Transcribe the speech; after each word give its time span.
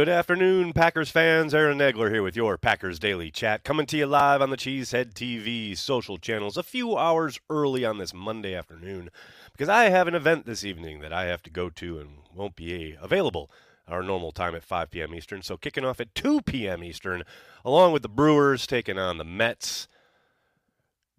Good 0.00 0.08
afternoon, 0.08 0.72
Packers 0.72 1.10
fans. 1.10 1.52
Aaron 1.52 1.76
Nagler 1.76 2.10
here 2.10 2.22
with 2.22 2.34
your 2.34 2.56
Packers 2.56 2.98
Daily 2.98 3.30
Chat, 3.30 3.64
coming 3.64 3.84
to 3.84 3.98
you 3.98 4.06
live 4.06 4.40
on 4.40 4.48
the 4.48 4.56
Cheesehead 4.56 5.12
TV 5.12 5.76
social 5.76 6.16
channels 6.16 6.56
a 6.56 6.62
few 6.62 6.96
hours 6.96 7.38
early 7.50 7.84
on 7.84 7.98
this 7.98 8.14
Monday 8.14 8.54
afternoon 8.54 9.10
because 9.52 9.68
I 9.68 9.90
have 9.90 10.08
an 10.08 10.14
event 10.14 10.46
this 10.46 10.64
evening 10.64 11.00
that 11.00 11.12
I 11.12 11.26
have 11.26 11.42
to 11.42 11.50
go 11.50 11.68
to 11.68 11.98
and 11.98 12.20
won't 12.34 12.56
be 12.56 12.96
available 12.98 13.50
our 13.86 14.02
normal 14.02 14.32
time 14.32 14.54
at 14.54 14.64
5 14.64 14.90
p.m. 14.90 15.14
Eastern. 15.14 15.42
So 15.42 15.58
kicking 15.58 15.84
off 15.84 16.00
at 16.00 16.14
2 16.14 16.40
p.m. 16.40 16.82
Eastern, 16.82 17.22
along 17.62 17.92
with 17.92 18.00
the 18.00 18.08
Brewers 18.08 18.66
taking 18.66 18.98
on 18.98 19.18
the 19.18 19.24
Mets. 19.24 19.86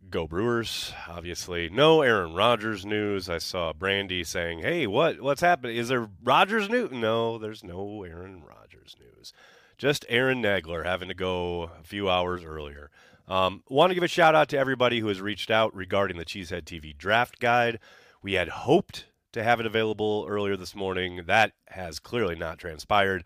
Go 0.09 0.25
Brewers, 0.25 0.91
obviously. 1.07 1.69
No 1.69 2.01
Aaron 2.01 2.33
Rodgers 2.33 2.83
news. 2.83 3.29
I 3.29 3.37
saw 3.37 3.73
Brandy 3.73 4.23
saying, 4.23 4.59
"Hey, 4.59 4.87
what 4.87 5.21
what's 5.21 5.41
happening? 5.41 5.77
Is 5.77 5.89
there 5.89 6.09
Rodgers 6.23 6.67
news?" 6.67 6.89
No, 6.91 7.37
there's 7.37 7.63
no 7.63 8.01
Aaron 8.01 8.41
Rodgers 8.41 8.60
news. 8.99 9.33
Just 9.77 10.05
Aaron 10.09 10.41
Nagler 10.41 10.85
having 10.85 11.07
to 11.07 11.13
go 11.13 11.71
a 11.79 11.83
few 11.83 12.09
hours 12.09 12.43
earlier. 12.43 12.89
Um, 13.27 13.63
Want 13.69 13.91
to 13.91 13.95
give 13.95 14.03
a 14.03 14.07
shout 14.07 14.35
out 14.35 14.49
to 14.49 14.57
everybody 14.57 14.99
who 14.99 15.07
has 15.07 15.21
reached 15.21 15.49
out 15.49 15.75
regarding 15.75 16.17
the 16.17 16.25
Cheesehead 16.25 16.63
TV 16.63 16.95
draft 16.95 17.39
guide. 17.39 17.79
We 18.21 18.33
had 18.33 18.49
hoped 18.49 19.05
to 19.31 19.43
have 19.43 19.59
it 19.59 19.65
available 19.65 20.25
earlier 20.27 20.57
this 20.57 20.75
morning. 20.75 21.23
That 21.25 21.53
has 21.69 21.99
clearly 21.99 22.35
not 22.35 22.57
transpired. 22.57 23.23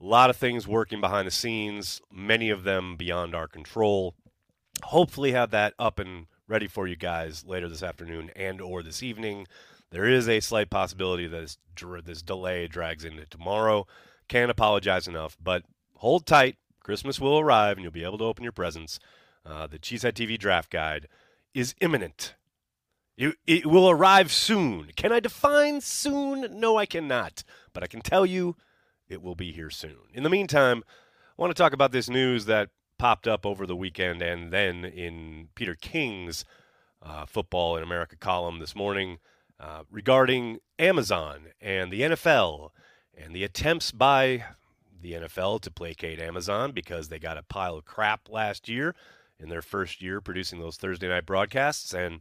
A 0.00 0.04
lot 0.04 0.30
of 0.30 0.36
things 0.36 0.68
working 0.68 1.00
behind 1.00 1.26
the 1.26 1.32
scenes, 1.32 2.00
many 2.12 2.50
of 2.50 2.64
them 2.64 2.96
beyond 2.96 3.34
our 3.34 3.48
control 3.48 4.14
hopefully 4.84 5.32
have 5.32 5.50
that 5.50 5.74
up 5.78 5.98
and 5.98 6.26
ready 6.48 6.66
for 6.66 6.86
you 6.86 6.96
guys 6.96 7.44
later 7.46 7.68
this 7.68 7.82
afternoon 7.82 8.30
and 8.34 8.60
or 8.60 8.82
this 8.82 9.02
evening. 9.02 9.46
There 9.90 10.06
is 10.06 10.28
a 10.28 10.40
slight 10.40 10.70
possibility 10.70 11.26
that 11.26 11.40
this, 11.40 11.58
this 12.04 12.22
delay 12.22 12.66
drags 12.66 13.04
into 13.04 13.26
tomorrow. 13.26 13.86
Can't 14.30 14.50
apologize 14.50 15.08
enough, 15.08 15.36
but 15.42 15.64
hold 15.96 16.24
tight. 16.24 16.54
Christmas 16.78 17.18
will 17.18 17.40
arrive 17.40 17.76
and 17.76 17.82
you'll 17.82 17.90
be 17.90 18.04
able 18.04 18.18
to 18.18 18.24
open 18.24 18.44
your 18.44 18.52
presents. 18.52 19.00
Uh, 19.44 19.66
the 19.66 19.76
Cheesehead 19.76 20.12
TV 20.12 20.38
draft 20.38 20.70
guide 20.70 21.08
is 21.52 21.74
imminent. 21.80 22.36
It, 23.18 23.34
it 23.44 23.66
will 23.66 23.90
arrive 23.90 24.30
soon. 24.30 24.92
Can 24.94 25.10
I 25.10 25.18
define 25.18 25.80
soon? 25.80 26.60
No, 26.60 26.78
I 26.78 26.86
cannot. 26.86 27.42
But 27.72 27.82
I 27.82 27.88
can 27.88 28.02
tell 28.02 28.24
you 28.24 28.54
it 29.08 29.20
will 29.20 29.34
be 29.34 29.50
here 29.50 29.68
soon. 29.68 29.98
In 30.14 30.22
the 30.22 30.30
meantime, 30.30 30.84
I 31.36 31.42
want 31.42 31.50
to 31.50 31.60
talk 31.60 31.72
about 31.72 31.90
this 31.90 32.08
news 32.08 32.44
that 32.44 32.68
popped 32.98 33.26
up 33.26 33.44
over 33.44 33.66
the 33.66 33.74
weekend 33.74 34.22
and 34.22 34.52
then 34.52 34.84
in 34.84 35.48
Peter 35.56 35.74
King's 35.74 36.44
uh, 37.02 37.26
Football 37.26 37.76
in 37.76 37.82
America 37.82 38.14
column 38.14 38.60
this 38.60 38.76
morning 38.76 39.18
uh, 39.58 39.82
regarding 39.90 40.58
Amazon 40.78 41.46
and 41.60 41.92
the 41.92 42.02
NFL 42.02 42.70
and 43.22 43.34
the 43.34 43.44
attempts 43.44 43.92
by 43.92 44.44
the 45.00 45.12
NFL 45.12 45.60
to 45.62 45.70
placate 45.70 46.20
Amazon 46.20 46.72
because 46.72 47.08
they 47.08 47.18
got 47.18 47.38
a 47.38 47.42
pile 47.42 47.76
of 47.76 47.84
crap 47.84 48.28
last 48.28 48.68
year 48.68 48.94
in 49.38 49.48
their 49.48 49.62
first 49.62 50.02
year 50.02 50.20
producing 50.20 50.60
those 50.60 50.76
Thursday 50.76 51.08
night 51.08 51.26
broadcasts. 51.26 51.94
And 51.94 52.20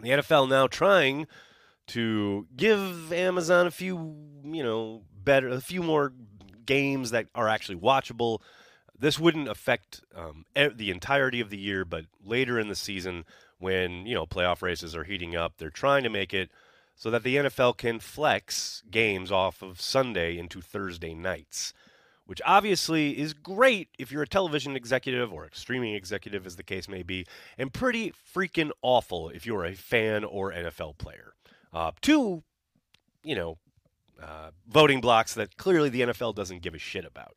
the 0.00 0.10
NFL 0.10 0.48
now 0.48 0.66
trying 0.66 1.26
to 1.88 2.46
give 2.56 3.12
Amazon 3.12 3.66
a 3.66 3.70
few, 3.70 4.16
you 4.44 4.62
know, 4.62 5.02
better, 5.22 5.48
a 5.48 5.60
few 5.60 5.82
more 5.82 6.12
games 6.64 7.10
that 7.10 7.26
are 7.34 7.48
actually 7.48 7.76
watchable 7.76 8.40
this 8.98 9.18
wouldn't 9.18 9.48
affect 9.48 10.02
um, 10.14 10.44
the 10.54 10.90
entirety 10.90 11.40
of 11.40 11.50
the 11.50 11.58
year, 11.58 11.84
but 11.84 12.06
later 12.24 12.58
in 12.58 12.68
the 12.68 12.74
season, 12.74 13.24
when 13.58 14.06
you 14.06 14.14
know 14.14 14.26
playoff 14.26 14.62
races 14.62 14.94
are 14.94 15.04
heating 15.04 15.36
up, 15.36 15.54
they're 15.58 15.70
trying 15.70 16.02
to 16.02 16.10
make 16.10 16.32
it 16.34 16.50
so 16.96 17.10
that 17.10 17.22
the 17.22 17.36
NFL 17.36 17.76
can 17.76 18.00
flex 18.00 18.82
games 18.90 19.30
off 19.30 19.62
of 19.62 19.80
Sunday 19.80 20.38
into 20.38 20.62
Thursday 20.62 21.14
nights, 21.14 21.74
which 22.24 22.40
obviously 22.44 23.18
is 23.18 23.34
great 23.34 23.90
if 23.98 24.10
you're 24.10 24.22
a 24.22 24.26
television 24.26 24.74
executive 24.74 25.30
or 25.30 25.44
a 25.44 25.48
streaming 25.52 25.94
executive, 25.94 26.46
as 26.46 26.56
the 26.56 26.62
case 26.62 26.88
may 26.88 27.02
be, 27.02 27.26
and 27.58 27.72
pretty 27.72 28.12
freaking 28.34 28.70
awful 28.80 29.28
if 29.28 29.44
you're 29.44 29.66
a 29.66 29.74
fan 29.74 30.24
or 30.24 30.50
NFL 30.50 30.96
player. 30.96 31.34
Uh, 31.72 31.92
two, 32.00 32.42
you 33.22 33.34
know, 33.34 33.58
uh, 34.20 34.50
voting 34.66 35.02
blocks 35.02 35.34
that 35.34 35.58
clearly 35.58 35.90
the 35.90 36.00
NFL 36.00 36.34
doesn't 36.34 36.62
give 36.62 36.74
a 36.74 36.78
shit 36.78 37.04
about. 37.04 37.36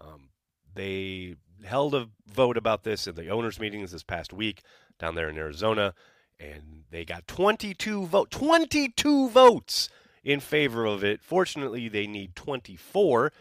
Um, 0.00 0.28
they 0.74 1.34
held 1.64 1.96
a 1.96 2.08
vote 2.32 2.56
about 2.56 2.84
this 2.84 3.08
at 3.08 3.16
the 3.16 3.28
owners' 3.28 3.58
meetings 3.58 3.90
this 3.90 4.04
past 4.04 4.32
week 4.32 4.62
down 5.00 5.16
there 5.16 5.28
in 5.28 5.36
Arizona, 5.36 5.94
and 6.40 6.84
they 6.90 7.04
got 7.04 7.28
22 7.28 8.06
vote 8.06 8.30
22 8.30 9.28
votes 9.28 9.88
in 10.24 10.40
favor 10.40 10.86
of 10.86 11.04
it. 11.04 11.22
Fortunately, 11.22 11.88
they 11.88 12.06
need 12.06 12.34
24 12.34 13.32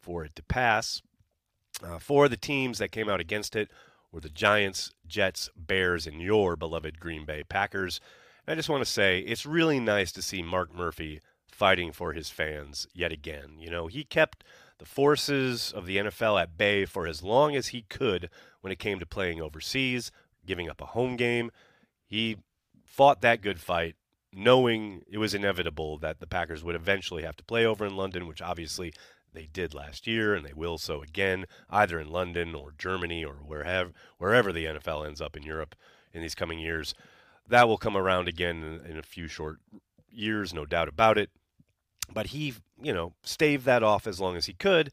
for 0.00 0.24
it 0.24 0.34
to 0.36 0.42
pass. 0.42 1.02
Uh, 1.82 1.98
four 1.98 2.24
of 2.24 2.30
the 2.30 2.36
teams 2.36 2.78
that 2.78 2.92
came 2.92 3.08
out 3.08 3.20
against 3.20 3.54
it 3.54 3.70
were 4.10 4.20
the 4.20 4.28
Giants, 4.28 4.92
Jets, 5.06 5.48
Bears, 5.56 6.06
and 6.06 6.20
your 6.20 6.56
beloved 6.56 6.98
Green 6.98 7.24
Bay 7.24 7.44
Packers. 7.48 8.00
And 8.46 8.52
I 8.52 8.56
just 8.56 8.68
want 8.68 8.84
to 8.84 8.90
say 8.90 9.20
it's 9.20 9.46
really 9.46 9.78
nice 9.78 10.10
to 10.12 10.22
see 10.22 10.42
Mark 10.42 10.74
Murphy 10.74 11.20
fighting 11.46 11.92
for 11.92 12.12
his 12.12 12.30
fans 12.30 12.86
yet 12.94 13.12
again. 13.12 13.56
You 13.58 13.70
know, 13.70 13.86
he 13.86 14.04
kept 14.04 14.44
the 14.78 14.86
forces 14.86 15.72
of 15.72 15.86
the 15.86 15.98
NFL 15.98 16.40
at 16.40 16.56
bay 16.56 16.84
for 16.84 17.06
as 17.06 17.22
long 17.22 17.56
as 17.56 17.68
he 17.68 17.82
could 17.82 18.30
when 18.60 18.72
it 18.72 18.78
came 18.78 18.98
to 19.00 19.06
playing 19.06 19.40
overseas, 19.40 20.10
giving 20.46 20.68
up 20.70 20.80
a 20.80 20.86
home 20.86 21.16
game. 21.16 21.50
He 22.06 22.38
fought 22.88 23.20
that 23.20 23.42
good 23.42 23.60
fight, 23.60 23.94
knowing 24.32 25.02
it 25.10 25.18
was 25.18 25.34
inevitable 25.34 25.98
that 25.98 26.18
the 26.18 26.26
Packers 26.26 26.64
would 26.64 26.74
eventually 26.74 27.22
have 27.22 27.36
to 27.36 27.44
play 27.44 27.64
over 27.64 27.86
in 27.86 27.96
London, 27.96 28.26
which 28.26 28.42
obviously 28.42 28.92
they 29.32 29.46
did 29.46 29.74
last 29.74 30.06
year, 30.06 30.34
and 30.34 30.44
they 30.44 30.54
will 30.54 30.78
so 30.78 31.02
again, 31.02 31.44
either 31.70 32.00
in 32.00 32.10
London 32.10 32.54
or 32.54 32.72
Germany 32.76 33.24
or 33.24 33.34
wherever 33.34 33.92
wherever 34.16 34.52
the 34.52 34.64
NFL 34.64 35.06
ends 35.06 35.20
up 35.20 35.36
in 35.36 35.42
Europe 35.42 35.74
in 36.12 36.22
these 36.22 36.34
coming 36.34 36.58
years. 36.58 36.94
That 37.46 37.68
will 37.68 37.78
come 37.78 37.96
around 37.96 38.28
again 38.28 38.62
in, 38.62 38.90
in 38.90 38.98
a 38.98 39.02
few 39.02 39.28
short 39.28 39.58
years, 40.10 40.52
no 40.52 40.66
doubt 40.66 40.88
about 40.88 41.18
it. 41.18 41.30
But 42.12 42.28
he, 42.28 42.54
you 42.82 42.92
know, 42.92 43.12
staved 43.22 43.64
that 43.66 43.82
off 43.82 44.06
as 44.06 44.20
long 44.20 44.36
as 44.36 44.46
he 44.46 44.54
could. 44.54 44.90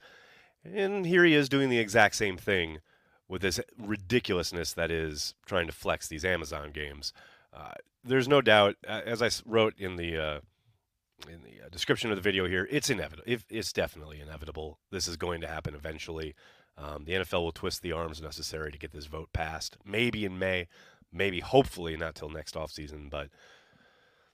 And 0.63 1.05
here 1.05 1.23
he 1.23 1.33
is 1.33 1.49
doing 1.49 1.69
the 1.69 1.79
exact 1.79 2.15
same 2.15 2.37
thing 2.37 2.79
with 3.27 3.41
this 3.41 3.59
ridiculousness 3.77 4.73
that 4.73 4.91
is 4.91 5.33
trying 5.45 5.67
to 5.67 5.73
flex 5.73 6.07
these 6.07 6.25
Amazon 6.25 6.71
games. 6.71 7.13
Uh, 7.55 7.73
there's 8.03 8.27
no 8.27 8.41
doubt, 8.41 8.75
as 8.87 9.21
I 9.21 9.29
wrote 9.45 9.73
in 9.77 9.95
the 9.95 10.17
uh, 10.17 10.39
in 11.27 11.41
the 11.43 11.65
uh, 11.65 11.69
description 11.69 12.11
of 12.11 12.17
the 12.17 12.21
video 12.21 12.47
here, 12.47 12.67
it's 12.69 12.89
inevitable. 12.89 13.23
It's 13.49 13.71
definitely 13.71 14.19
inevitable. 14.19 14.79
This 14.91 15.07
is 15.07 15.17
going 15.17 15.41
to 15.41 15.47
happen 15.47 15.73
eventually. 15.73 16.35
Um, 16.77 17.05
the 17.05 17.13
NFL 17.13 17.41
will 17.41 17.51
twist 17.51 17.81
the 17.81 17.93
arms 17.93 18.21
necessary 18.21 18.71
to 18.71 18.77
get 18.77 18.91
this 18.91 19.05
vote 19.05 19.29
passed. 19.31 19.77
Maybe 19.85 20.25
in 20.25 20.37
May, 20.37 20.67
maybe 21.11 21.39
hopefully 21.39 21.95
not 21.95 22.15
till 22.15 22.29
next 22.29 22.55
offseason, 22.55 23.09
but 23.09 23.29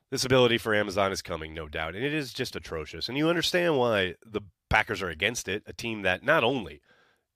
this 0.09 0.25
ability 0.25 0.57
for 0.57 0.73
Amazon 0.73 1.11
is 1.11 1.21
coming, 1.21 1.53
no 1.53 1.67
doubt, 1.67 1.95
and 1.95 2.03
it 2.03 2.13
is 2.13 2.33
just 2.33 2.55
atrocious. 2.55 3.07
And 3.07 3.17
you 3.17 3.29
understand 3.29 3.77
why 3.77 4.15
the 4.25 4.41
Packers 4.69 5.01
are 5.01 5.09
against 5.09 5.47
it, 5.47 5.63
a 5.67 5.73
team 5.73 6.01
that 6.01 6.23
not 6.23 6.43
only, 6.43 6.81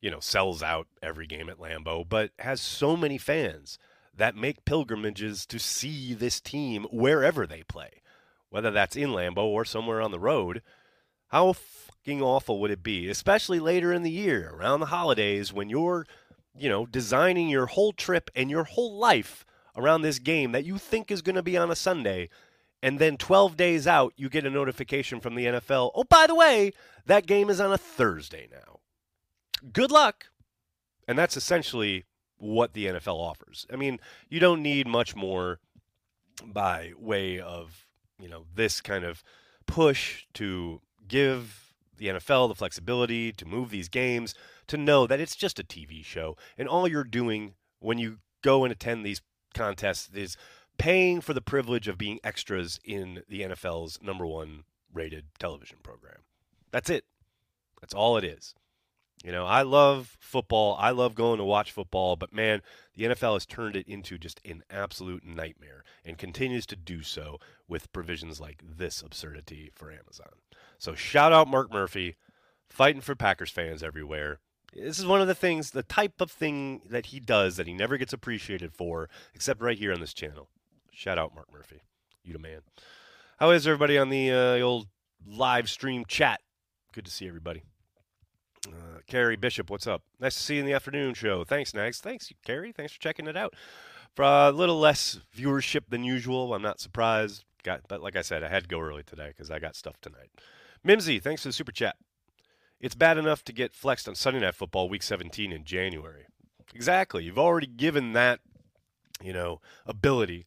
you 0.01 0.09
know, 0.09 0.19
sells 0.19 0.63
out 0.63 0.87
every 1.03 1.27
game 1.27 1.49
at 1.49 1.59
Lambeau, 1.59 2.07
but 2.07 2.31
has 2.39 2.59
so 2.59 2.97
many 2.97 3.17
fans 3.17 3.77
that 4.17 4.35
make 4.35 4.65
pilgrimages 4.65 5.45
to 5.47 5.59
see 5.59 6.13
this 6.13 6.39
team 6.39 6.85
wherever 6.91 7.45
they 7.45 7.63
play, 7.63 8.01
whether 8.49 8.71
that's 8.71 8.95
in 8.95 9.09
Lambeau 9.09 9.45
or 9.45 9.65
somewhere 9.65 10.01
on 10.01 10.11
the 10.11 10.19
road. 10.19 10.61
How 11.29 11.53
fucking 11.53 12.21
awful 12.21 12.59
would 12.61 12.71
it 12.71 12.83
be, 12.83 13.09
especially 13.09 13.59
later 13.59 13.91
in 13.91 14.03
the 14.03 14.11
year, 14.11 14.51
around 14.53 14.79
the 14.79 14.85
holidays, 14.87 15.51
when 15.51 15.69
you're, 15.69 16.05
you 16.55 16.69
know, 16.69 16.85
designing 16.85 17.49
your 17.49 17.65
whole 17.65 17.93
trip 17.93 18.29
and 18.35 18.49
your 18.49 18.63
whole 18.63 18.97
life 18.97 19.45
around 19.75 20.01
this 20.01 20.19
game 20.19 20.51
that 20.53 20.65
you 20.65 20.77
think 20.77 21.11
is 21.11 21.21
going 21.21 21.35
to 21.35 21.43
be 21.43 21.57
on 21.57 21.71
a 21.71 21.75
Sunday 21.75 22.29
and 22.81 22.99
then 22.99 23.17
12 23.17 23.57
days 23.57 23.87
out, 23.87 24.13
you 24.15 24.29
get 24.29 24.45
a 24.45 24.49
notification 24.49 25.19
from 25.19 25.35
the 25.35 25.45
NFL 25.45 25.91
oh, 25.95 26.03
by 26.03 26.27
the 26.27 26.35
way, 26.35 26.71
that 27.05 27.25
game 27.25 27.49
is 27.49 27.59
on 27.59 27.73
a 27.73 27.77
Thursday 27.77 28.47
now. 28.51 28.79
Good 29.73 29.91
luck. 29.91 30.27
And 31.07 31.17
that's 31.17 31.35
essentially 31.37 32.05
what 32.37 32.73
the 32.73 32.87
NFL 32.87 33.17
offers. 33.17 33.65
I 33.71 33.75
mean, 33.75 33.99
you 34.29 34.39
don't 34.39 34.61
need 34.61 34.87
much 34.87 35.15
more 35.15 35.59
by 36.45 36.93
way 36.97 37.39
of, 37.39 37.87
you 38.19 38.27
know, 38.27 38.45
this 38.53 38.81
kind 38.81 39.03
of 39.05 39.23
push 39.65 40.25
to 40.33 40.81
give 41.07 41.73
the 41.97 42.07
NFL 42.07 42.49
the 42.49 42.55
flexibility 42.55 43.31
to 43.31 43.45
move 43.45 43.69
these 43.69 43.89
games, 43.89 44.35
to 44.67 44.77
know 44.77 45.07
that 45.07 45.19
it's 45.19 45.35
just 45.35 45.59
a 45.59 45.63
TV 45.63 46.03
show. 46.03 46.35
And 46.57 46.67
all 46.67 46.87
you're 46.87 47.03
doing 47.03 47.53
when 47.79 47.97
you 47.97 48.17
go 48.41 48.63
and 48.63 48.71
attend 48.71 49.05
these 49.05 49.21
contests 49.53 50.09
is 50.13 50.37
paying 50.77 51.21
for 51.21 51.33
the 51.33 51.41
privilege 51.41 51.87
of 51.87 51.97
being 51.97 52.19
extras 52.23 52.79
in 52.83 53.23
the 53.29 53.41
NFL's 53.41 53.99
number 54.01 54.25
one 54.25 54.63
rated 54.93 55.25
television 55.39 55.77
program. 55.83 56.19
That's 56.71 56.89
it. 56.89 57.05
That's 57.79 57.93
all 57.93 58.17
it 58.17 58.23
is. 58.23 58.55
You 59.23 59.31
know, 59.31 59.45
I 59.45 59.63
love 59.63 60.17
football. 60.19 60.77
I 60.79 60.91
love 60.91 61.15
going 61.15 61.39
to 61.39 61.43
watch 61.43 61.71
football, 61.71 62.15
but 62.15 62.33
man, 62.33 62.61
the 62.93 63.05
NFL 63.05 63.33
has 63.33 63.45
turned 63.45 63.75
it 63.75 63.87
into 63.87 64.17
just 64.17 64.39
an 64.45 64.63
absolute 64.69 65.25
nightmare 65.25 65.83
and 66.03 66.17
continues 66.17 66.65
to 66.67 66.75
do 66.75 67.01
so 67.01 67.39
with 67.67 67.91
provisions 67.91 68.39
like 68.39 68.61
this 68.63 69.01
absurdity 69.01 69.71
for 69.73 69.91
Amazon. 69.91 70.29
So 70.77 70.93
shout 70.93 71.33
out 71.33 71.47
Mark 71.47 71.71
Murphy 71.71 72.17
fighting 72.69 73.01
for 73.01 73.15
Packers 73.15 73.49
fans 73.49 73.81
everywhere. 73.81 74.39
This 74.75 74.99
is 74.99 75.05
one 75.05 75.21
of 75.21 75.27
the 75.27 75.35
things, 75.35 75.71
the 75.71 75.83
type 75.83 76.19
of 76.19 76.29
thing 76.29 76.81
that 76.89 77.07
he 77.07 77.19
does 77.19 77.55
that 77.55 77.67
he 77.67 77.73
never 77.73 77.97
gets 77.97 78.13
appreciated 78.13 78.73
for, 78.73 79.09
except 79.33 79.61
right 79.61 79.77
here 79.77 79.93
on 79.93 80.01
this 80.01 80.13
channel. 80.13 80.49
Shout 80.91 81.17
out 81.17 81.33
Mark 81.33 81.51
Murphy. 81.51 81.81
You 82.23 82.33
the 82.33 82.39
man. 82.39 82.61
How 83.37 83.51
is 83.51 83.67
everybody 83.67 83.97
on 83.97 84.09
the 84.09 84.31
uh, 84.31 84.59
old 84.59 84.87
live 85.25 85.69
stream 85.69 86.03
chat? 86.07 86.41
Good 86.93 87.05
to 87.05 87.11
see 87.11 87.27
everybody. 87.27 87.63
Uh, 89.07 89.11
Carrie 89.11 89.35
Bishop, 89.35 89.69
what's 89.69 89.87
up? 89.87 90.03
Nice 90.19 90.35
to 90.35 90.41
see 90.41 90.55
you 90.55 90.61
in 90.61 90.65
the 90.65 90.73
afternoon 90.73 91.13
show. 91.13 91.43
Thanks, 91.43 91.73
Nags. 91.73 91.99
Thanks, 91.99 92.31
Carrie. 92.43 92.71
Thanks 92.71 92.93
for 92.93 92.99
checking 92.99 93.27
it 93.27 93.37
out. 93.37 93.53
For 94.15 94.23
a 94.23 94.51
little 94.51 94.79
less 94.79 95.19
viewership 95.35 95.89
than 95.89 96.03
usual, 96.03 96.53
I'm 96.53 96.61
not 96.61 96.79
surprised. 96.79 97.43
Got, 97.63 97.81
but 97.87 98.01
like 98.01 98.15
I 98.15 98.21
said, 98.21 98.43
I 98.43 98.49
had 98.49 98.63
to 98.63 98.69
go 98.69 98.79
early 98.79 99.03
today 99.03 99.27
because 99.29 99.51
I 99.51 99.59
got 99.59 99.75
stuff 99.75 99.99
tonight. 100.01 100.29
Mimsy, 100.83 101.19
thanks 101.19 101.41
for 101.41 101.49
the 101.49 101.53
super 101.53 101.71
chat. 101.71 101.95
It's 102.79 102.95
bad 102.95 103.17
enough 103.17 103.43
to 103.45 103.53
get 103.53 103.73
flexed 103.73 104.07
on 104.07 104.15
Sunday 104.15 104.39
Night 104.39 104.55
Football 104.55 104.89
Week 104.89 105.03
17 105.03 105.51
in 105.51 105.63
January. 105.63 106.25
Exactly. 106.73 107.23
You've 107.23 107.39
already 107.39 107.67
given 107.67 108.13
that, 108.13 108.39
you 109.23 109.33
know, 109.33 109.61
ability 109.85 110.45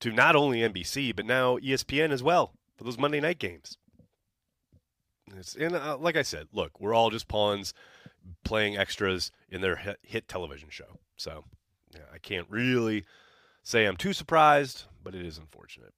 to 0.00 0.12
not 0.12 0.36
only 0.36 0.60
NBC 0.60 1.14
but 1.14 1.26
now 1.26 1.58
ESPN 1.58 2.10
as 2.10 2.22
well 2.22 2.52
for 2.76 2.84
those 2.84 2.98
Monday 2.98 3.20
night 3.20 3.38
games. 3.38 3.76
It's, 5.36 5.54
and 5.54 5.74
uh, 5.74 5.96
like 5.98 6.16
I 6.16 6.22
said, 6.22 6.48
look, 6.52 6.80
we're 6.80 6.94
all 6.94 7.10
just 7.10 7.28
pawns 7.28 7.72
playing 8.44 8.76
extras 8.76 9.30
in 9.48 9.60
their 9.60 9.96
hit 10.02 10.28
television 10.28 10.68
show. 10.70 11.00
So 11.16 11.44
yeah, 11.94 12.02
I 12.12 12.18
can't 12.18 12.46
really 12.48 13.04
say 13.62 13.84
I'm 13.84 13.96
too 13.96 14.12
surprised, 14.12 14.84
but 15.02 15.14
it 15.14 15.24
is 15.24 15.38
unfortunate. 15.38 15.94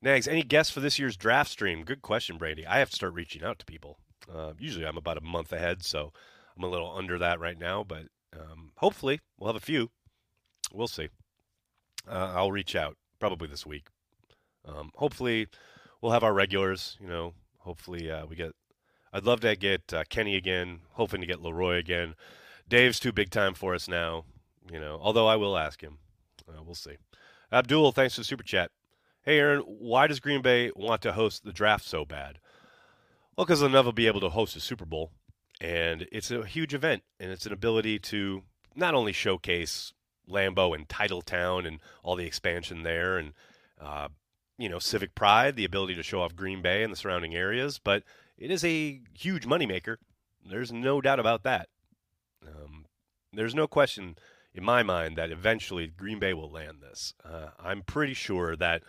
Nags, 0.00 0.28
any 0.28 0.42
guests 0.42 0.72
for 0.72 0.80
this 0.80 0.98
year's 0.98 1.16
draft 1.16 1.50
stream? 1.50 1.82
Good 1.84 2.02
question, 2.02 2.38
Brandy. 2.38 2.66
I 2.66 2.78
have 2.78 2.90
to 2.90 2.96
start 2.96 3.14
reaching 3.14 3.42
out 3.42 3.58
to 3.58 3.66
people. 3.66 3.98
Uh, 4.32 4.52
usually 4.58 4.86
I'm 4.86 4.96
about 4.96 5.18
a 5.18 5.22
month 5.22 5.52
ahead, 5.52 5.82
so 5.82 6.12
I'm 6.56 6.62
a 6.62 6.68
little 6.68 6.94
under 6.96 7.18
that 7.18 7.40
right 7.40 7.58
now, 7.58 7.82
but 7.82 8.04
um, 8.38 8.70
hopefully 8.76 9.20
we'll 9.38 9.48
have 9.48 9.60
a 9.60 9.64
few. 9.64 9.90
We'll 10.72 10.88
see. 10.88 11.08
Uh, 12.08 12.32
I'll 12.34 12.52
reach 12.52 12.76
out 12.76 12.96
probably 13.18 13.48
this 13.48 13.66
week. 13.66 13.88
Um, 14.64 14.90
hopefully 14.94 15.48
we'll 16.00 16.12
have 16.12 16.24
our 16.24 16.34
regulars. 16.34 16.96
You 17.00 17.08
know, 17.08 17.34
hopefully 17.58 18.10
uh, 18.10 18.26
we 18.26 18.36
get. 18.36 18.52
I'd 19.12 19.24
love 19.24 19.40
to 19.40 19.56
get 19.56 19.92
uh, 19.92 20.04
Kenny 20.08 20.36
again. 20.36 20.80
Hoping 20.92 21.20
to 21.20 21.26
get 21.26 21.42
Leroy 21.42 21.76
again. 21.76 22.14
Dave's 22.68 23.00
too 23.00 23.12
big 23.12 23.30
time 23.30 23.54
for 23.54 23.74
us 23.74 23.88
now. 23.88 24.24
You 24.70 24.78
know, 24.78 24.98
although 25.00 25.26
I 25.26 25.36
will 25.36 25.56
ask 25.56 25.80
him. 25.80 25.98
Uh, 26.48 26.62
we'll 26.64 26.74
see. 26.74 26.96
Abdul, 27.50 27.92
thanks 27.92 28.14
for 28.14 28.20
the 28.20 28.24
super 28.24 28.42
chat. 28.42 28.70
Hey, 29.22 29.38
Aaron, 29.38 29.60
why 29.60 30.06
does 30.06 30.20
Green 30.20 30.42
Bay 30.42 30.70
want 30.74 31.02
to 31.02 31.12
host 31.12 31.44
the 31.44 31.52
draft 31.52 31.84
so 31.84 32.04
bad? 32.04 32.38
Well, 33.36 33.46
because 33.46 33.60
they'll 33.60 33.68
never 33.68 33.92
be 33.92 34.06
able 34.06 34.20
to 34.20 34.30
host 34.30 34.56
a 34.56 34.60
Super 34.60 34.84
Bowl, 34.84 35.12
and 35.60 36.06
it's 36.10 36.30
a 36.30 36.44
huge 36.44 36.74
event, 36.74 37.02
and 37.20 37.30
it's 37.30 37.46
an 37.46 37.52
ability 37.52 37.98
to 38.00 38.42
not 38.74 38.94
only 38.94 39.12
showcase 39.12 39.92
Lambeau 40.28 40.74
and 40.74 40.88
Titletown 40.88 41.66
and 41.66 41.78
all 42.02 42.16
the 42.16 42.26
expansion 42.26 42.82
there, 42.82 43.16
and 43.16 43.32
uh, 43.80 44.08
you 44.58 44.68
know, 44.68 44.78
civic 44.78 45.14
pride, 45.14 45.56
the 45.56 45.64
ability 45.64 45.94
to 45.94 46.02
show 46.02 46.20
off 46.20 46.34
Green 46.34 46.62
Bay 46.62 46.82
and 46.82 46.92
the 46.92 46.96
surrounding 46.96 47.34
areas, 47.34 47.78
but 47.78 48.02
it 48.38 48.50
is 48.50 48.64
a 48.64 49.00
huge 49.14 49.46
moneymaker. 49.46 49.96
There's 50.48 50.72
no 50.72 51.00
doubt 51.00 51.20
about 51.20 51.42
that. 51.42 51.68
Um, 52.46 52.86
there's 53.32 53.54
no 53.54 53.66
question 53.66 54.16
in 54.54 54.64
my 54.64 54.82
mind 54.82 55.16
that 55.16 55.30
eventually 55.30 55.86
Green 55.88 56.18
Bay 56.18 56.32
will 56.34 56.50
land 56.50 56.78
this. 56.80 57.14
Uh, 57.24 57.48
I'm 57.58 57.82
pretty 57.82 58.14
sure 58.14 58.56
that 58.56 58.82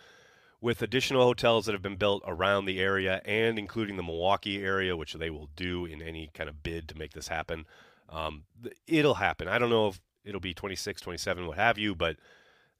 with 0.60 0.82
additional 0.82 1.22
hotels 1.22 1.66
that 1.66 1.72
have 1.72 1.82
been 1.82 1.96
built 1.96 2.22
around 2.26 2.64
the 2.64 2.80
area 2.80 3.22
and 3.24 3.58
including 3.58 3.96
the 3.96 4.02
Milwaukee 4.02 4.62
area, 4.62 4.96
which 4.96 5.14
they 5.14 5.30
will 5.30 5.48
do 5.56 5.86
in 5.86 6.02
any 6.02 6.30
kind 6.34 6.48
of 6.48 6.62
bid 6.62 6.88
to 6.88 6.98
make 6.98 7.12
this 7.12 7.28
happen, 7.28 7.66
um, 8.08 8.44
it'll 8.86 9.14
happen. 9.14 9.48
I 9.48 9.58
don't 9.58 9.70
know 9.70 9.88
if 9.88 10.00
it'll 10.24 10.40
be 10.40 10.54
26, 10.54 11.00
27, 11.00 11.46
what 11.46 11.56
have 11.56 11.78
you, 11.78 11.94
but 11.94 12.16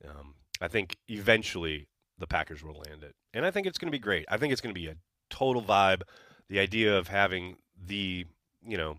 um, 0.07 0.35
I 0.61 0.69
think 0.69 0.97
eventually 1.09 1.89
the 2.19 2.27
Packers 2.27 2.63
will 2.63 2.83
land 2.87 3.03
it. 3.03 3.15
And 3.33 3.47
I 3.47 3.51
think 3.51 3.67
it's 3.67 3.79
going 3.79 3.91
to 3.91 3.97
be 3.97 4.03
great. 4.03 4.27
I 4.29 4.37
think 4.37 4.53
it's 4.53 4.61
going 4.61 4.75
to 4.75 4.81
be 4.81 4.89
a 4.89 4.97
total 5.31 5.63
vibe. 5.63 6.03
The 6.51 6.59
idea 6.59 6.99
of 6.99 7.09
having 7.09 7.57
the, 7.83 8.27
you 8.67 8.77
know, 8.77 8.99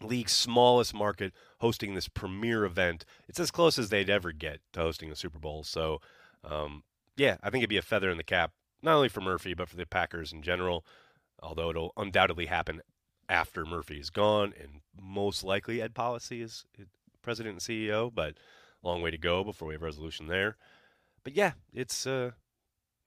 league's 0.00 0.32
smallest 0.32 0.94
market 0.94 1.32
hosting 1.58 1.94
this 1.94 2.08
premier 2.08 2.64
event, 2.64 3.04
it's 3.28 3.40
as 3.40 3.50
close 3.50 3.78
as 3.78 3.90
they'd 3.90 4.08
ever 4.08 4.32
get 4.32 4.60
to 4.72 4.80
hosting 4.80 5.10
a 5.10 5.16
Super 5.16 5.38
Bowl. 5.38 5.64
So, 5.64 6.00
um, 6.42 6.84
yeah, 7.16 7.36
I 7.42 7.50
think 7.50 7.62
it'd 7.62 7.70
be 7.70 7.76
a 7.76 7.82
feather 7.82 8.10
in 8.10 8.16
the 8.16 8.24
cap, 8.24 8.52
not 8.82 8.94
only 8.94 9.08
for 9.10 9.20
Murphy, 9.20 9.52
but 9.54 9.68
for 9.68 9.76
the 9.76 9.84
Packers 9.84 10.32
in 10.32 10.40
general, 10.40 10.86
although 11.42 11.68
it'll 11.68 11.92
undoubtedly 11.96 12.46
happen 12.46 12.80
after 13.28 13.66
Murphy 13.66 13.98
is 13.98 14.10
gone 14.10 14.54
and 14.60 14.80
most 15.00 15.44
likely 15.44 15.82
Ed 15.82 15.94
Policy 15.94 16.42
is 16.42 16.64
president 17.22 17.54
and 17.54 17.60
CEO, 17.60 18.14
but 18.14 18.34
long 18.82 19.02
way 19.02 19.10
to 19.10 19.18
go 19.18 19.42
before 19.42 19.68
we 19.68 19.74
have 19.74 19.82
resolution 19.82 20.28
there. 20.28 20.56
But 21.24 21.34
yeah, 21.34 21.52
it's 21.72 22.06
uh, 22.06 22.32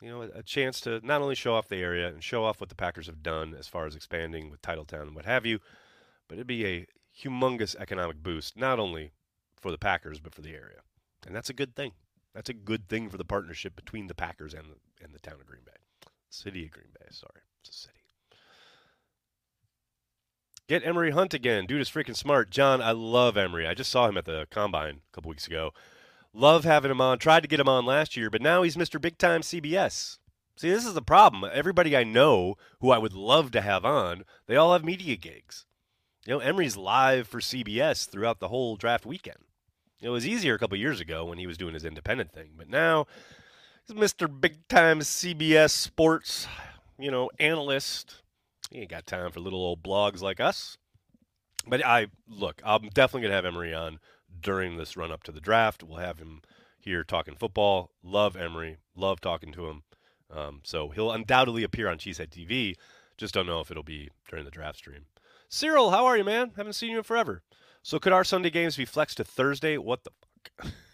you 0.02 0.10
know, 0.10 0.22
a, 0.34 0.44
chance 0.44 0.80
to 0.82 1.06
not 1.06 1.22
only 1.22 1.36
show 1.36 1.56
off 1.56 1.68
the 1.68 1.78
area 1.78 2.08
and 2.08 2.24
show 2.24 2.44
off 2.44 2.60
what 2.60 2.70
the 2.70 2.76
Packers 2.76 3.08
have 3.08 3.24
done 3.24 3.56
as 3.58 3.68
far 3.68 3.86
as 3.86 3.96
expanding 3.96 4.52
with 4.52 4.62
Titletown 4.62 5.04
and 5.04 5.16
what 5.16 5.26
have 5.26 5.46
you, 5.46 5.60
but 6.28 6.36
it'd 6.36 6.48
be 6.48 6.66
a 6.66 6.88
humongous 7.24 7.76
economic 7.78 8.22
boost, 8.22 8.58
not 8.58 8.80
only 8.80 9.12
for 9.60 9.72
the 9.72 9.78
Packers, 9.78 10.20
but 10.20 10.36
for 10.36 10.42
the 10.42 10.54
area. 10.54 10.82
And 11.26 11.36
that's 11.36 11.50
a 11.50 11.54
good 11.54 11.76
thing. 11.76 11.94
That's 12.34 12.50
a 12.50 12.54
good 12.54 12.88
thing 12.88 13.10
for 13.10 13.18
the 13.18 13.26
partnership 13.26 13.76
between 13.76 14.08
the 14.08 14.14
Packers 14.14 14.54
and 14.54 14.66
the, 14.66 15.04
and 15.04 15.14
the 15.14 15.20
town 15.20 15.40
of 15.40 15.48
Green 15.48 15.64
Bay. 15.66 15.72
City 16.30 16.66
of 16.66 16.72
Green 16.72 16.90
Bay, 16.94 17.08
sorry. 17.10 17.42
It's 17.62 17.70
a 17.70 17.74
city. 17.74 17.94
Get 20.68 20.86
Emory 20.86 21.12
Hunt 21.12 21.34
again. 21.34 21.66
Dude 21.66 21.82
is 21.82 21.90
freaking 21.90 22.16
smart. 22.16 22.52
John, 22.52 22.82
I 22.82 22.92
love 22.92 23.38
Emory. 23.38 23.66
I 23.66 23.74
just 23.74 23.90
saw 23.90 24.08
him 24.08 24.18
at 24.18 24.26
the 24.26 24.48
combine 24.52 24.96
a 24.96 25.16
couple 25.16 25.30
weeks 25.30 25.48
ago. 25.48 25.72
Love 26.38 26.66
having 26.66 26.92
him 26.92 27.02
on. 27.02 27.18
Tried 27.18 27.40
to 27.40 27.48
get 27.48 27.60
him 27.60 27.68
on 27.68 27.84
last 27.84 28.16
year, 28.16 28.30
but 28.30 28.44
now 28.44 28.62
he's 28.62 28.76
Mr. 28.76 29.02
Big 29.02 29.18
Time 29.18 29.42
CBS. 29.42 30.20
See, 30.56 30.70
this 30.70 30.86
is 30.86 30.94
the 30.94 31.02
problem. 31.02 31.50
Everybody 31.52 31.98
I 31.98 32.04
know 32.04 32.58
who 32.80 32.92
I 32.92 33.00
would 33.00 33.14
love 33.14 33.50
to 33.52 33.62
have 33.62 33.84
on, 33.84 34.24
they 34.46 34.56
all 34.56 34.74
have 34.74 34.86
media 34.86 35.16
gigs. 35.16 35.66
You 36.28 36.34
know, 36.34 36.40
Emory's 36.40 36.78
live 36.78 37.28
for 37.28 37.40
CBS 37.40 38.08
throughout 38.08 38.40
the 38.40 38.50
whole 38.50 38.76
draft 38.76 39.04
weekend. 39.04 39.38
It 40.00 40.10
was 40.10 40.28
easier 40.28 40.54
a 40.54 40.60
couple 40.60 40.78
years 40.78 41.00
ago 41.00 41.26
when 41.26 41.40
he 41.40 41.48
was 41.48 41.58
doing 41.58 41.74
his 41.74 41.86
independent 41.86 42.32
thing, 42.34 42.52
but 42.56 42.70
now 42.70 43.08
he's 43.88 43.98
Mr. 43.98 44.30
Big 44.30 44.68
Time 44.68 45.00
CBS 45.00 45.72
Sports, 45.72 46.48
you 47.00 47.10
know, 47.10 47.32
analyst. 47.40 48.22
He 48.70 48.82
ain't 48.82 48.92
got 48.92 49.08
time 49.08 49.32
for 49.32 49.40
little 49.40 49.66
old 49.66 49.82
blogs 49.82 50.22
like 50.22 50.40
us. 50.40 50.78
But 51.66 51.84
I 51.84 52.08
look, 52.30 52.62
I'm 52.64 52.90
definitely 52.90 53.24
gonna 53.24 53.34
have 53.34 53.46
Emory 53.46 53.74
on 53.74 53.98
during 54.42 54.78
this 54.78 54.98
run 54.98 55.12
up 55.12 55.24
to 55.24 55.32
the 55.32 55.42
draft. 55.42 55.84
We'll 55.84 56.00
have 56.00 56.20
him 56.20 56.42
here 56.80 57.04
talking 57.04 57.36
football. 57.36 57.92
Love 58.04 58.36
Emory. 58.36 58.78
Love 58.96 59.22
talking 59.22 59.52
to 59.54 59.68
him. 59.68 59.84
Um, 60.30 60.62
so 60.64 60.90
he'll 60.90 61.12
undoubtedly 61.12 61.64
appear 61.64 61.90
on 61.90 61.98
Cheesehead 61.98 62.30
TV. 62.30 62.76
Just 63.18 63.34
don't 63.34 63.48
know 63.48 63.60
if 63.60 63.72
it'll 63.72 63.84
be 63.84 64.10
during 64.30 64.46
the 64.46 64.52
draft 64.52 64.78
stream. 64.78 65.06
Cyril, 65.50 65.92
how 65.92 66.06
are 66.06 66.18
you, 66.18 66.24
man? 66.24 66.52
Haven't 66.58 66.74
seen 66.74 66.92
you 66.92 66.98
in 66.98 67.04
forever. 67.04 67.42
So 67.82 68.00
could 68.00 68.14
our 68.14 68.24
Sunday 68.24 68.50
games 68.50 68.76
be 68.76 68.86
flexed 68.86 69.18
to 69.18 69.24
Thursday? 69.24 69.78
What 69.78 70.04
the 70.04 70.12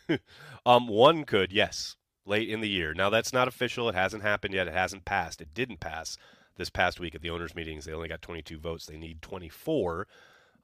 fuck? 0.08 0.22
um, 0.66 0.88
one 0.88 1.24
could, 1.24 1.52
yes, 1.52 1.96
late 2.26 2.50
in 2.50 2.62
the 2.62 2.70
year. 2.70 2.94
Now 2.94 3.10
that's 3.10 3.34
not 3.34 3.48
official. 3.48 3.90
It 3.90 3.96
hasn't 3.96 4.24
happened 4.24 4.54
yet. 4.54 4.68
It 4.68 4.74
hasn't 4.74 5.06
passed. 5.06 5.42
It 5.42 5.54
didn't 5.54 5.80
pass 5.80 6.18
this 6.56 6.70
past 6.70 7.00
week 7.00 7.16
at 7.16 7.22
the 7.22 7.30
owners' 7.30 7.56
meetings. 7.56 7.86
They 7.86 7.94
only 7.94 8.10
got 8.10 8.22
22 8.22 8.60
votes. 8.60 8.86
They 8.86 8.98
need 8.98 9.22
24. 9.22 10.08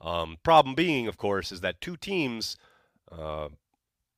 Um, 0.02 0.38
problem 0.44 0.76
being, 0.76 1.08
of 1.08 1.18
course, 1.18 1.52
is 1.52 1.62
that 1.62 1.82
two 1.82 1.98
teams 1.98 2.58
uh, 3.12 3.50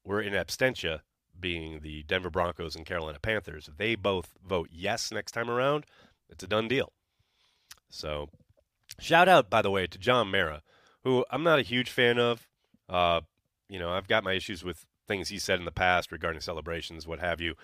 were 0.03 0.21
in 0.21 0.33
abstention, 0.33 0.99
being 1.39 1.79
the 1.79 2.03
Denver 2.03 2.29
Broncos 2.29 2.75
and 2.75 2.85
Carolina 2.85 3.19
Panthers. 3.21 3.67
If 3.67 3.77
they 3.77 3.95
both 3.95 4.35
vote 4.47 4.69
yes 4.71 5.11
next 5.11 5.31
time 5.31 5.49
around, 5.49 5.85
it's 6.29 6.43
a 6.43 6.47
done 6.47 6.67
deal. 6.67 6.91
So, 7.89 8.29
shout 8.99 9.27
out, 9.27 9.49
by 9.49 9.61
the 9.61 9.71
way, 9.71 9.87
to 9.87 9.97
John 9.97 10.29
Mara, 10.29 10.61
who 11.03 11.25
I'm 11.29 11.43
not 11.43 11.59
a 11.59 11.63
huge 11.63 11.89
fan 11.89 12.19
of. 12.19 12.47
Uh, 12.87 13.21
you 13.69 13.79
know, 13.79 13.91
I've 13.91 14.07
got 14.07 14.23
my 14.23 14.33
issues 14.33 14.63
with 14.63 14.85
things 15.07 15.29
he 15.29 15.39
said 15.39 15.59
in 15.59 15.65
the 15.65 15.71
past 15.71 16.11
regarding 16.11 16.41
celebrations, 16.41 17.07
what 17.07 17.19
have 17.19 17.41
you. 17.41 17.55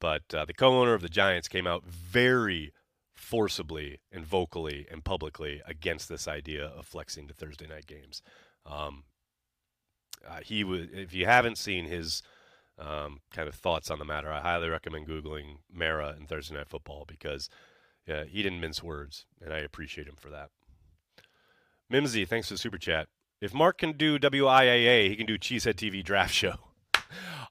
But 0.00 0.34
uh, 0.34 0.44
the 0.44 0.54
co 0.54 0.80
owner 0.80 0.94
of 0.94 1.02
the 1.02 1.08
Giants 1.08 1.48
came 1.48 1.66
out 1.66 1.84
very 1.84 2.72
forcibly 3.14 4.00
and 4.12 4.24
vocally 4.24 4.86
and 4.90 5.04
publicly 5.04 5.62
against 5.66 6.08
this 6.08 6.28
idea 6.28 6.66
of 6.66 6.86
flexing 6.86 7.28
to 7.28 7.34
Thursday 7.34 7.66
night 7.66 7.86
games. 7.86 8.22
Um, 8.66 9.04
uh, 10.28 10.40
he 10.42 10.64
would, 10.64 10.90
if 10.92 11.14
you 11.14 11.26
haven't 11.26 11.58
seen 11.58 11.86
his 11.86 12.22
um, 12.78 13.20
kind 13.32 13.48
of 13.48 13.54
thoughts 13.54 13.90
on 13.90 13.98
the 13.98 14.04
matter, 14.04 14.30
I 14.30 14.40
highly 14.40 14.68
recommend 14.68 15.08
googling 15.08 15.58
Mara 15.72 16.14
and 16.16 16.28
Thursday 16.28 16.54
Night 16.56 16.68
Football 16.68 17.04
because 17.06 17.48
uh, 18.08 18.24
he 18.24 18.42
didn't 18.42 18.60
mince 18.60 18.82
words, 18.82 19.26
and 19.42 19.52
I 19.52 19.58
appreciate 19.58 20.06
him 20.08 20.16
for 20.16 20.30
that. 20.30 20.50
Mimsy, 21.90 22.24
thanks 22.24 22.48
for 22.48 22.54
the 22.54 22.58
super 22.58 22.78
chat. 22.78 23.08
If 23.40 23.52
Mark 23.54 23.78
can 23.78 23.92
do 23.92 24.18
WIAA, 24.18 25.08
he 25.08 25.16
can 25.16 25.26
do 25.26 25.38
Cheesehead 25.38 25.74
TV 25.74 26.02
Draft 26.02 26.34
Show. 26.42 26.54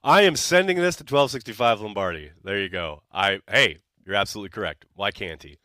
I 0.02 0.22
am 0.22 0.36
sending 0.36 0.76
this 0.76 0.96
to 0.96 1.02
1265 1.02 1.80
Lombardi. 1.80 2.32
There 2.42 2.58
you 2.58 2.68
go. 2.68 3.02
I 3.12 3.40
hey, 3.48 3.78
you're 4.04 4.16
absolutely 4.16 4.50
correct. 4.50 4.84
Why 4.94 5.10
can't 5.10 5.42
he? 5.42 5.56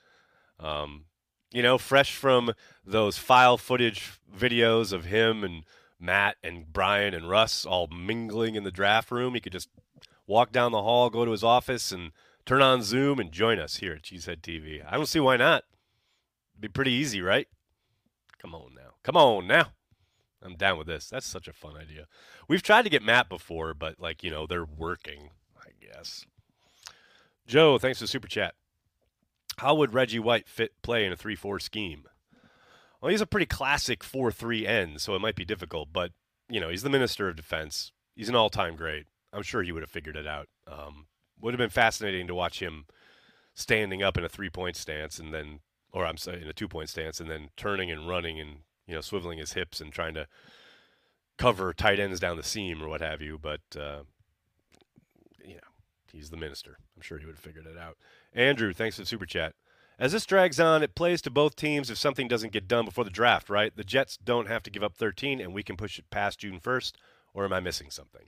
Um, 0.59 1.05
You 1.51 1.63
know, 1.63 1.77
fresh 1.77 2.15
from 2.15 2.53
those 2.85 3.17
file 3.17 3.57
footage 3.57 4.19
videos 4.33 4.93
of 4.93 5.05
him 5.05 5.43
and 5.43 5.63
Matt 5.99 6.37
and 6.43 6.71
Brian 6.71 7.13
and 7.13 7.29
Russ 7.29 7.65
all 7.65 7.87
mingling 7.87 8.55
in 8.55 8.63
the 8.63 8.71
draft 8.71 9.11
room. 9.11 9.33
He 9.33 9.39
could 9.39 9.51
just 9.51 9.69
walk 10.25 10.51
down 10.51 10.71
the 10.71 10.81
hall, 10.81 11.09
go 11.09 11.25
to 11.25 11.31
his 11.31 11.43
office, 11.43 11.91
and 11.91 12.11
turn 12.45 12.61
on 12.61 12.81
Zoom 12.83 13.19
and 13.19 13.31
join 13.31 13.59
us 13.59 13.77
here 13.77 13.93
at 13.93 14.03
Cheesehead 14.03 14.41
TV. 14.41 14.83
I 14.87 14.95
don't 14.95 15.07
see 15.07 15.19
why 15.19 15.37
not. 15.37 15.63
It'd 16.53 16.61
be 16.61 16.67
pretty 16.69 16.91
easy, 16.91 17.21
right? 17.21 17.47
Come 18.37 18.55
on 18.55 18.73
now. 18.75 18.93
Come 19.03 19.17
on 19.17 19.47
now. 19.47 19.73
I'm 20.41 20.55
down 20.55 20.77
with 20.77 20.87
this. 20.87 21.09
That's 21.09 21.25
such 21.25 21.47
a 21.47 21.53
fun 21.53 21.75
idea. 21.75 22.05
We've 22.47 22.63
tried 22.63 22.83
to 22.83 22.89
get 22.89 23.03
Matt 23.03 23.27
before, 23.27 23.73
but 23.73 23.99
like, 23.99 24.23
you 24.23 24.31
know, 24.31 24.47
they're 24.47 24.65
working, 24.65 25.31
I 25.57 25.71
guess. 25.81 26.25
Joe, 27.45 27.77
thanks 27.77 27.99
for 27.99 28.03
the 28.03 28.07
super 28.07 28.27
chat. 28.27 28.55
How 29.57 29.75
would 29.75 29.93
Reggie 29.93 30.19
White 30.19 30.47
fit 30.47 30.71
play 30.81 31.05
in 31.05 31.11
a 31.11 31.17
3 31.17 31.35
4 31.35 31.59
scheme? 31.59 32.05
Well, 33.01 33.11
he's 33.11 33.21
a 33.21 33.25
pretty 33.25 33.45
classic 33.45 34.03
4 34.03 34.31
3 34.31 34.67
end, 34.67 35.01
so 35.01 35.15
it 35.15 35.19
might 35.19 35.35
be 35.35 35.45
difficult, 35.45 35.89
but, 35.93 36.11
you 36.49 36.59
know, 36.59 36.69
he's 36.69 36.83
the 36.83 36.89
minister 36.89 37.29
of 37.29 37.35
defense. 37.35 37.91
He's 38.15 38.29
an 38.29 38.35
all 38.35 38.49
time 38.49 38.75
great. 38.75 39.07
I'm 39.31 39.43
sure 39.43 39.63
he 39.63 39.71
would 39.71 39.83
have 39.83 39.89
figured 39.89 40.17
it 40.17 40.27
out. 40.27 40.47
Um, 40.67 41.05
would 41.39 41.53
have 41.53 41.59
been 41.59 41.69
fascinating 41.69 42.27
to 42.27 42.35
watch 42.35 42.61
him 42.61 42.85
standing 43.53 44.03
up 44.03 44.17
in 44.17 44.23
a 44.23 44.29
three 44.29 44.49
point 44.49 44.75
stance 44.75 45.19
and 45.19 45.33
then, 45.33 45.59
or 45.91 46.05
I'm 46.05 46.17
sorry, 46.17 46.41
in 46.41 46.47
a 46.47 46.53
two 46.53 46.67
point 46.67 46.89
stance 46.89 47.19
and 47.19 47.29
then 47.29 47.49
turning 47.55 47.91
and 47.91 48.07
running 48.07 48.39
and, 48.39 48.59
you 48.87 48.93
know, 48.95 49.01
swiveling 49.01 49.39
his 49.39 49.53
hips 49.53 49.79
and 49.79 49.91
trying 49.93 50.13
to 50.15 50.27
cover 51.37 51.73
tight 51.73 51.99
ends 51.99 52.19
down 52.19 52.37
the 52.37 52.43
seam 52.43 52.83
or 52.83 52.89
what 52.89 53.01
have 53.01 53.21
you. 53.21 53.37
But, 53.41 53.61
uh, 53.77 54.01
you 55.43 55.55
know, 55.55 55.69
he's 56.11 56.29
the 56.29 56.37
minister. 56.37 56.77
I'm 56.95 57.01
sure 57.01 57.17
he 57.17 57.25
would 57.25 57.35
have 57.35 57.43
figured 57.43 57.67
it 57.67 57.77
out. 57.77 57.97
Andrew, 58.33 58.73
thanks 58.73 58.97
for 58.97 59.03
the 59.03 59.07
super 59.07 59.25
chat. 59.25 59.53
As 59.99 60.13
this 60.13 60.25
drags 60.25 60.61
on, 60.61 60.81
it 60.81 60.95
plays 60.95 61.21
to 61.23 61.29
both 61.29 61.57
teams 61.57 61.89
if 61.89 61.97
something 61.97 62.29
doesn't 62.29 62.53
get 62.53 62.69
done 62.69 62.85
before 62.85 63.03
the 63.03 63.09
draft, 63.09 63.49
right? 63.49 63.75
The 63.75 63.83
Jets 63.83 64.15
don't 64.15 64.47
have 64.47 64.63
to 64.63 64.69
give 64.69 64.81
up 64.81 64.95
13, 64.95 65.41
and 65.41 65.53
we 65.53 65.61
can 65.61 65.75
push 65.75 65.99
it 65.99 66.09
past 66.09 66.39
June 66.39 66.61
1st, 66.61 66.93
or 67.33 67.43
am 67.43 67.51
I 67.51 67.59
missing 67.59 67.89
something? 67.91 68.27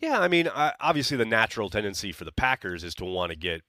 Yeah, 0.00 0.18
I 0.18 0.26
mean, 0.26 0.48
obviously, 0.48 1.16
the 1.16 1.24
natural 1.24 1.70
tendency 1.70 2.10
for 2.10 2.24
the 2.24 2.32
Packers 2.32 2.82
is 2.82 2.96
to 2.96 3.04
want 3.04 3.30
to 3.30 3.38
get 3.38 3.62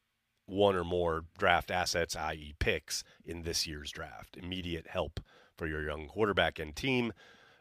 one 0.47 0.75
or 0.75 0.83
more 0.83 1.25
draft 1.37 1.69
assets, 1.69 2.15
i.e., 2.15 2.55
picks, 2.57 3.03
in 3.23 3.43
this 3.43 3.67
year's 3.67 3.91
draft. 3.91 4.35
Immediate 4.35 4.87
help 4.87 5.19
for 5.55 5.67
your 5.67 5.83
young 5.83 6.07
quarterback 6.07 6.57
and 6.57 6.75
team. 6.75 7.13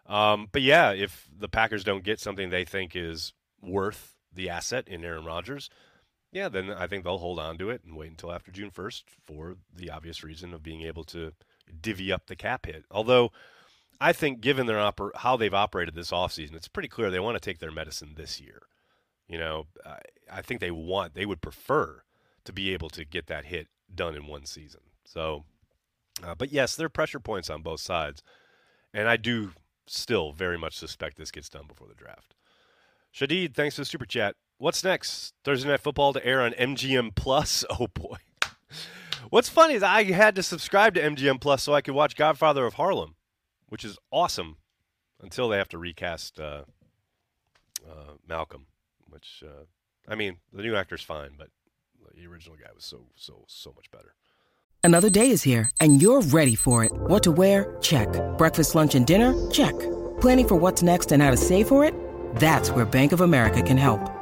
Um, 0.07 0.49
but 0.53 0.63
yeah, 0.63 0.93
if 0.93 1.29
the 1.39 1.51
Packers 1.51 1.85
don't 1.85 2.03
get 2.03 2.19
something 2.19 2.49
they 2.49 2.65
think 2.65 2.97
is 2.97 3.35
worth 3.61 4.17
the 4.33 4.49
asset 4.49 4.89
in 4.89 5.05
Aaron 5.05 5.27
Rodgers, 5.27 5.69
yeah, 6.33 6.49
then 6.49 6.71
I 6.71 6.87
think 6.87 7.05
they'll 7.05 7.19
hold 7.19 7.39
on 7.39 7.59
to 7.59 7.71
it 7.71 7.83
and 7.85 7.97
wait 7.97 8.11
until 8.11 8.33
after 8.33 8.51
June 8.51 8.71
1st 8.71 9.03
for 9.25 9.57
the 9.75 9.91
obvious 9.91 10.25
reason 10.25 10.55
of 10.55 10.63
being 10.63 10.83
able 10.83 11.05
to 11.05 11.33
divvy 11.81 12.11
up 12.11 12.27
the 12.27 12.37
cap 12.37 12.67
hit. 12.67 12.85
Although 12.91 13.33
I 14.01 14.13
think 14.13 14.41
given 14.41 14.67
their 14.67 14.79
oper- 14.79 15.15
how 15.17 15.37
they've 15.37 15.53
operated 15.53 15.95
this 15.95 16.11
offseason, 16.11 16.55
it's 16.55 16.69
pretty 16.69 16.89
clear 16.89 17.11
they 17.11 17.21
want 17.21 17.37
to 17.37 17.41
take 17.41 17.59
their 17.59 17.71
medicine 17.71 18.15
this 18.17 18.41
year. 18.41 18.63
You 19.29 19.39
know, 19.39 19.67
I, 19.85 19.99
I 20.31 20.43
think 20.43 20.61
they 20.61 20.71
want 20.71 21.15
they 21.15 21.27
would 21.27 21.43
prefer 21.43 22.03
to 22.45 22.53
be 22.53 22.73
able 22.73 22.89
to 22.91 23.05
get 23.05 23.27
that 23.27 23.45
hit 23.45 23.69
done 23.95 24.17
in 24.17 24.27
one 24.27 24.47
season. 24.47 24.81
So, 25.05 25.45
uh, 26.25 26.35
but 26.35 26.51
yes, 26.51 26.75
there 26.75 26.87
are 26.87 26.91
pressure 26.91 27.21
points 27.21 27.51
on 27.51 27.63
both 27.63 27.81
sides, 27.81 28.23
and 28.93 29.09
I 29.09 29.17
do 29.17 29.53
still 29.87 30.33
very 30.33 30.59
much 30.59 30.77
suspect 30.77 31.19
this 31.19 31.31
gets 31.31 31.49
done 31.49 31.67
before 31.69 31.89
the 31.89 31.95
draft. 31.95 32.35
Shadid, 33.15 33.55
thanks 33.55 33.77
for 33.77 33.83
the 33.83 33.87
super 33.87 34.07
chat. 34.07 34.37
What's 34.63 34.85
next? 34.85 35.35
Thursday 35.43 35.69
Night 35.69 35.81
Football 35.81 36.13
to 36.13 36.25
air 36.25 36.41
on 36.41 36.53
MGM 36.53 37.17
Plus. 37.17 37.65
Oh 37.81 37.89
boy. 37.89 38.19
What's 39.29 39.49
funny 39.49 39.75
is 39.75 39.83
I 39.83 40.05
had 40.05 40.37
to 40.37 40.43
subscribe 40.45 40.95
to 40.95 41.03
MGM 41.03 41.41
Plus 41.41 41.65
so 41.65 41.75
I 41.75 41.81
could 41.81 41.95
watch 41.95 42.15
Godfather 42.15 42.65
of 42.65 42.75
Harlem, 42.75 43.17
which 43.71 43.85
is 43.85 43.99
awesome, 44.13 44.59
until 45.21 45.49
they 45.49 45.59
have 45.59 45.71
to 45.71 45.79
recast 45.79 46.39
uh, 46.39 46.63
uh, 47.85 48.13
Malcolm. 48.29 48.67
Which 49.09 49.43
uh, 49.45 49.65
I 50.07 50.15
mean, 50.15 50.37
the 50.53 50.63
new 50.63 50.77
actor's 50.77 51.03
fine, 51.03 51.31
but 51.37 51.49
the 52.15 52.29
original 52.29 52.57
guy 52.57 52.71
was 52.73 52.85
so 52.85 53.07
so 53.17 53.45
so 53.49 53.73
much 53.75 53.91
better. 53.91 54.15
Another 54.85 55.11
day 55.11 55.31
is 55.31 55.43
here, 55.43 55.73
and 55.81 56.01
you're 56.01 56.23
ready 56.23 56.55
for 56.55 56.85
it. 56.85 56.93
What 56.93 57.25
to 57.25 57.33
wear? 57.33 57.77
Check. 57.81 58.07
Breakfast, 58.39 58.77
lunch, 58.77 58.95
and 58.95 59.09
dinner? 59.09 59.35
Check. 59.51 59.77
Planning 60.21 60.47
for 60.47 60.55
what's 60.55 60.85
next 60.85 61.11
and 61.11 61.21
how 61.21 61.33
to 61.33 61.37
save 61.37 61.67
for 61.67 61.85
it? 61.85 61.95
That's 62.37 62.71
where 62.71 62.85
Bank 62.85 63.11
of 63.11 63.23
America 63.23 63.61
can 63.63 63.77
help. 63.77 64.22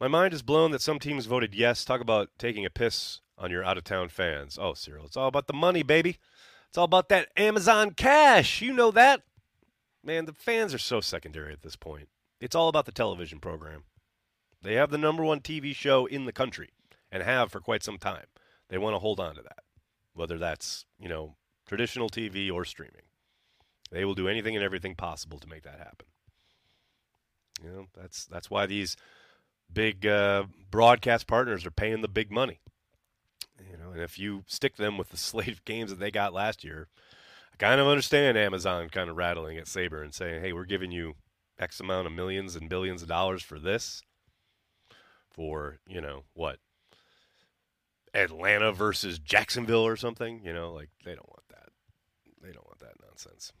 My 0.00 0.08
mind 0.08 0.32
is 0.32 0.42
blown 0.42 0.70
that 0.70 0.82
some 0.82 0.98
teams 0.98 1.26
voted 1.26 1.54
yes. 1.54 1.84
Talk 1.84 2.00
about 2.00 2.30
taking 2.38 2.64
a 2.64 2.70
piss 2.70 3.20
on 3.36 3.50
your 3.50 3.64
out 3.64 3.78
of 3.78 3.84
town 3.84 4.08
fans. 4.08 4.58
Oh, 4.60 4.74
Cyril, 4.74 5.06
it's 5.06 5.16
all 5.16 5.28
about 5.28 5.46
the 5.46 5.52
money, 5.52 5.82
baby. 5.82 6.18
It's 6.68 6.78
all 6.78 6.84
about 6.84 7.08
that 7.08 7.28
Amazon 7.36 7.92
cash. 7.92 8.60
You 8.60 8.72
know 8.72 8.90
that. 8.92 9.22
Man, 10.04 10.26
the 10.26 10.32
fans 10.32 10.72
are 10.72 10.78
so 10.78 11.00
secondary 11.00 11.52
at 11.52 11.62
this 11.62 11.76
point. 11.76 12.08
It's 12.40 12.54
all 12.54 12.68
about 12.68 12.86
the 12.86 12.92
television 12.92 13.40
program. 13.40 13.84
They 14.62 14.74
have 14.74 14.90
the 14.90 14.98
number 14.98 15.24
one 15.24 15.40
TV 15.40 15.74
show 15.74 16.06
in 16.06 16.24
the 16.24 16.32
country 16.32 16.70
and 17.10 17.22
have 17.22 17.50
for 17.50 17.60
quite 17.60 17.82
some 17.82 17.98
time. 17.98 18.26
They 18.68 18.78
want 18.78 18.94
to 18.94 18.98
hold 18.98 19.18
on 19.18 19.34
to 19.34 19.42
that, 19.42 19.64
whether 20.14 20.38
that's, 20.38 20.84
you 21.00 21.08
know, 21.08 21.36
traditional 21.66 22.08
TV 22.08 22.52
or 22.52 22.64
streaming. 22.64 23.02
They 23.90 24.04
will 24.04 24.14
do 24.14 24.28
anything 24.28 24.54
and 24.54 24.64
everything 24.64 24.94
possible 24.94 25.38
to 25.38 25.48
make 25.48 25.62
that 25.62 25.78
happen. 25.78 26.06
You 27.62 27.70
know, 27.70 27.86
that's 27.96 28.26
that's 28.26 28.50
why 28.50 28.66
these 28.66 28.96
big 29.72 30.06
uh, 30.06 30.44
broadcast 30.70 31.26
partners 31.26 31.66
are 31.66 31.70
paying 31.70 32.02
the 32.02 32.08
big 32.08 32.30
money. 32.30 32.60
You 33.70 33.76
know, 33.76 33.90
and 33.90 34.00
if 34.00 34.18
you 34.18 34.44
stick 34.46 34.76
them 34.76 34.98
with 34.98 35.10
the 35.10 35.16
slate 35.18 35.48
of 35.48 35.64
games 35.64 35.90
that 35.90 35.98
they 35.98 36.10
got 36.10 36.32
last 36.32 36.64
year, 36.64 36.88
I 37.52 37.56
kind 37.56 37.80
of 37.80 37.86
understand 37.86 38.38
Amazon 38.38 38.88
kind 38.88 39.10
of 39.10 39.16
rattling 39.16 39.58
at 39.58 39.68
Saber 39.68 40.02
and 40.02 40.14
saying, 40.14 40.42
"Hey, 40.42 40.52
we're 40.52 40.64
giving 40.64 40.92
you 40.92 41.14
X 41.58 41.80
amount 41.80 42.06
of 42.06 42.12
millions 42.12 42.54
and 42.56 42.68
billions 42.68 43.02
of 43.02 43.08
dollars 43.08 43.42
for 43.42 43.58
this." 43.58 44.02
For 45.30 45.78
you 45.86 46.00
know 46.00 46.24
what, 46.34 46.58
Atlanta 48.14 48.72
versus 48.72 49.18
Jacksonville 49.18 49.86
or 49.86 49.96
something. 49.96 50.42
You 50.44 50.52
know, 50.52 50.72
like 50.72 50.90
they 51.04 51.14
don't 51.14 51.28
want 51.28 51.48
that. 51.50 51.68
They 52.42 52.52
don't 52.52 52.66
want 52.66 52.80
that 52.80 52.94
nonsense. 53.04 53.52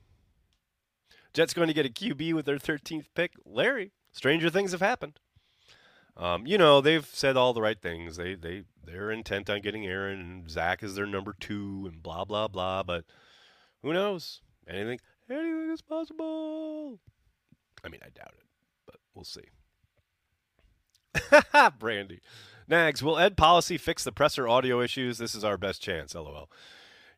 Jets 1.34 1.54
going 1.54 1.68
to 1.68 1.74
get 1.74 1.86
a 1.86 1.88
QB 1.88 2.34
with 2.34 2.46
their 2.46 2.58
13th 2.58 3.06
pick. 3.14 3.32
Larry, 3.44 3.92
stranger 4.12 4.50
things 4.50 4.72
have 4.72 4.80
happened. 4.80 5.20
Um, 6.18 6.46
you 6.46 6.58
know, 6.58 6.80
they've 6.80 7.06
said 7.06 7.36
all 7.36 7.54
the 7.54 7.62
right 7.62 7.80
things. 7.80 8.16
They 8.16 8.34
they 8.34 8.64
they're 8.84 9.10
intent 9.10 9.48
on 9.48 9.60
getting 9.60 9.86
Aaron 9.86 10.20
and 10.20 10.50
Zach 10.50 10.82
is 10.82 10.96
their 10.96 11.06
number 11.06 11.34
two 11.38 11.88
and 11.90 12.02
blah 12.02 12.24
blah 12.24 12.48
blah. 12.48 12.82
But 12.82 13.04
who 13.82 13.92
knows? 13.92 14.40
Anything 14.68 14.98
anything 15.30 15.70
is 15.72 15.82
possible. 15.82 16.98
I 17.84 17.88
mean, 17.88 18.00
I 18.04 18.08
doubt 18.08 18.34
it, 18.36 18.46
but 18.84 18.96
we'll 19.14 19.24
see. 19.24 19.44
Brandy. 21.78 22.20
Nags, 22.66 23.02
will 23.02 23.18
Ed 23.18 23.36
Policy 23.36 23.78
fix 23.78 24.04
the 24.04 24.12
presser 24.12 24.46
audio 24.46 24.80
issues? 24.80 25.18
This 25.18 25.34
is 25.34 25.44
our 25.44 25.56
best 25.56 25.80
chance, 25.80 26.14
lol. 26.14 26.50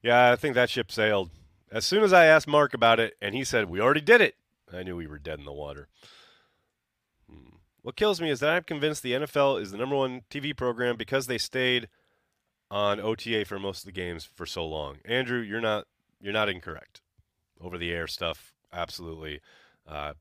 Yeah, 0.03 0.31
I 0.31 0.37
think 0.37 0.55
that 0.55 0.71
ship 0.71 0.93
sailed. 0.93 1.31
As 1.73 1.85
soon 1.85 2.05
as 2.05 2.13
I 2.13 2.27
asked 2.27 2.47
Mark 2.47 2.73
about 2.73 3.01
it, 3.01 3.17
and 3.21 3.35
he 3.35 3.45
said, 3.45 3.69
We 3.69 3.81
already 3.81 4.01
did 4.01 4.21
it, 4.21 4.37
I 4.73 4.83
knew 4.83 4.97
we 4.97 5.07
were 5.07 5.19
dead 5.19 5.39
in 5.39 5.45
the 5.45 5.53
water. 5.53 5.89
What 7.83 7.97
kills 7.97 8.21
me 8.21 8.31
is 8.31 8.41
that 8.41 8.51
I'm 8.51 8.63
convinced 8.65 9.03
the 9.03 9.13
NFL 9.13 9.61
is 9.61 9.71
the 9.71 9.79
number 9.79 9.97
one 9.97 10.23
TV 10.31 10.55
program 10.55 10.97
because 10.97 11.27
they 11.27 11.39
stayed 11.39 11.89
on 12.71 13.01
OTA 13.01 13.45
for 13.47 13.59
most 13.59 13.81
of 13.81 13.87
the 13.87 13.93
games 13.93 14.25
for 14.25 14.47
so 14.47 14.67
long. 14.67 14.99
Andrew, 15.05 15.41
you're 15.41 15.61
not 15.61 15.87
you're 16.21 16.33
not 16.33 16.49
incorrect. 16.49 17.01
Over 17.61 17.79
the 17.79 17.93
air 17.93 18.07
stuff, 18.07 18.55
absolutely, 18.73 19.41
uh, 19.87 20.15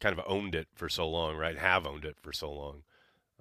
kind 0.00 0.18
of 0.18 0.24
owned 0.26 0.54
it 0.54 0.68
for 0.74 0.88
so 0.88 1.08
long, 1.08 1.36
right? 1.36 1.56
Have 1.56 1.86
owned 1.86 2.04
it 2.04 2.16
for 2.20 2.32
so 2.32 2.50
long. 2.50 2.82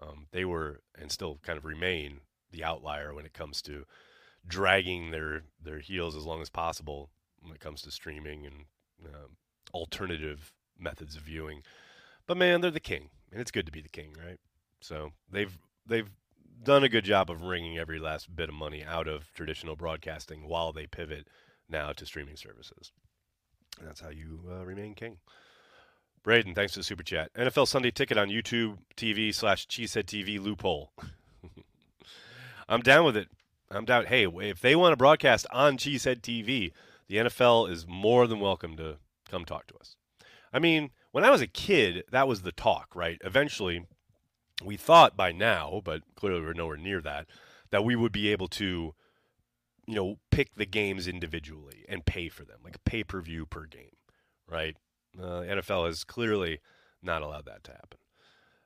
Um, 0.01 0.27
they 0.31 0.45
were 0.45 0.81
and 0.97 1.11
still 1.11 1.39
kind 1.41 1.57
of 1.57 1.65
remain 1.65 2.19
the 2.51 2.63
outlier 2.63 3.13
when 3.13 3.25
it 3.25 3.33
comes 3.33 3.61
to 3.63 3.85
dragging 4.45 5.11
their 5.11 5.43
their 5.61 5.79
heels 5.79 6.15
as 6.15 6.25
long 6.25 6.41
as 6.41 6.49
possible 6.49 7.09
when 7.41 7.53
it 7.53 7.59
comes 7.59 7.81
to 7.81 7.91
streaming 7.91 8.45
and 8.45 8.65
um, 9.05 9.37
alternative 9.73 10.53
methods 10.77 11.15
of 11.15 11.23
viewing. 11.23 11.61
But 12.25 12.37
man, 12.37 12.61
they're 12.61 12.71
the 12.71 12.79
king, 12.79 13.09
and 13.31 13.41
it's 13.41 13.51
good 13.51 13.65
to 13.65 13.71
be 13.71 13.81
the 13.81 13.89
king, 13.89 14.13
right? 14.25 14.39
So 14.81 15.11
they've 15.31 15.57
they've 15.85 16.09
done 16.63 16.83
a 16.83 16.89
good 16.89 17.05
job 17.05 17.29
of 17.29 17.43
wringing 17.43 17.77
every 17.77 17.99
last 17.99 18.35
bit 18.35 18.49
of 18.49 18.55
money 18.55 18.83
out 18.83 19.07
of 19.07 19.31
traditional 19.33 19.75
broadcasting 19.75 20.47
while 20.47 20.73
they 20.73 20.87
pivot 20.87 21.27
now 21.69 21.91
to 21.93 22.05
streaming 22.05 22.35
services. 22.35 22.91
And 23.79 23.87
that's 23.87 24.01
how 24.01 24.09
you 24.09 24.39
uh, 24.49 24.65
remain 24.65 24.95
king. 24.95 25.17
Braden, 26.23 26.55
thanks 26.55 26.73
for 26.73 26.79
the 26.79 26.83
super 26.83 27.03
chat. 27.03 27.33
NFL 27.35 27.67
Sunday 27.67 27.91
Ticket 27.91 28.17
on 28.17 28.29
YouTube 28.29 28.79
TV 28.97 29.33
slash 29.33 29.67
Cheesehead 29.67 30.05
TV 30.05 30.39
loophole. 30.41 30.91
I'm 32.69 32.81
down 32.81 33.05
with 33.05 33.15
it. 33.15 33.29
I'm 33.69 33.85
down. 33.85 34.05
Hey, 34.05 34.25
if 34.25 34.59
they 34.59 34.75
want 34.75 34.93
to 34.93 34.97
broadcast 34.97 35.45
on 35.51 35.77
Cheesehead 35.77 36.21
TV, 36.21 36.71
the 37.07 37.17
NFL 37.17 37.69
is 37.69 37.87
more 37.87 38.27
than 38.27 38.39
welcome 38.39 38.75
to 38.77 38.97
come 39.29 39.45
talk 39.45 39.67
to 39.67 39.75
us. 39.75 39.95
I 40.53 40.59
mean, 40.59 40.91
when 41.11 41.23
I 41.23 41.29
was 41.29 41.41
a 41.41 41.47
kid, 41.47 42.03
that 42.11 42.27
was 42.27 42.41
the 42.41 42.51
talk, 42.51 42.95
right? 42.95 43.19
Eventually, 43.23 43.85
we 44.63 44.77
thought 44.77 45.17
by 45.17 45.31
now, 45.31 45.81
but 45.83 46.01
clearly 46.15 46.41
we're 46.41 46.53
nowhere 46.53 46.77
near 46.77 47.01
that, 47.01 47.27
that 47.71 47.83
we 47.83 47.95
would 47.95 48.11
be 48.11 48.31
able 48.31 48.47
to, 48.47 48.93
you 49.85 49.95
know, 49.95 50.19
pick 50.31 50.55
the 50.55 50.65
games 50.65 51.07
individually 51.07 51.85
and 51.87 52.05
pay 52.05 52.29
for 52.29 52.43
them, 52.43 52.59
like 52.63 52.83
pay 52.83 53.03
per 53.03 53.21
view 53.21 53.45
per 53.45 53.65
game, 53.65 53.95
right? 54.49 54.75
Uh, 55.19 55.41
NFL 55.41 55.87
has 55.87 56.03
clearly 56.03 56.59
not 57.01 57.21
allowed 57.21 57.45
that 57.45 57.63
to 57.65 57.71
happen. 57.71 57.99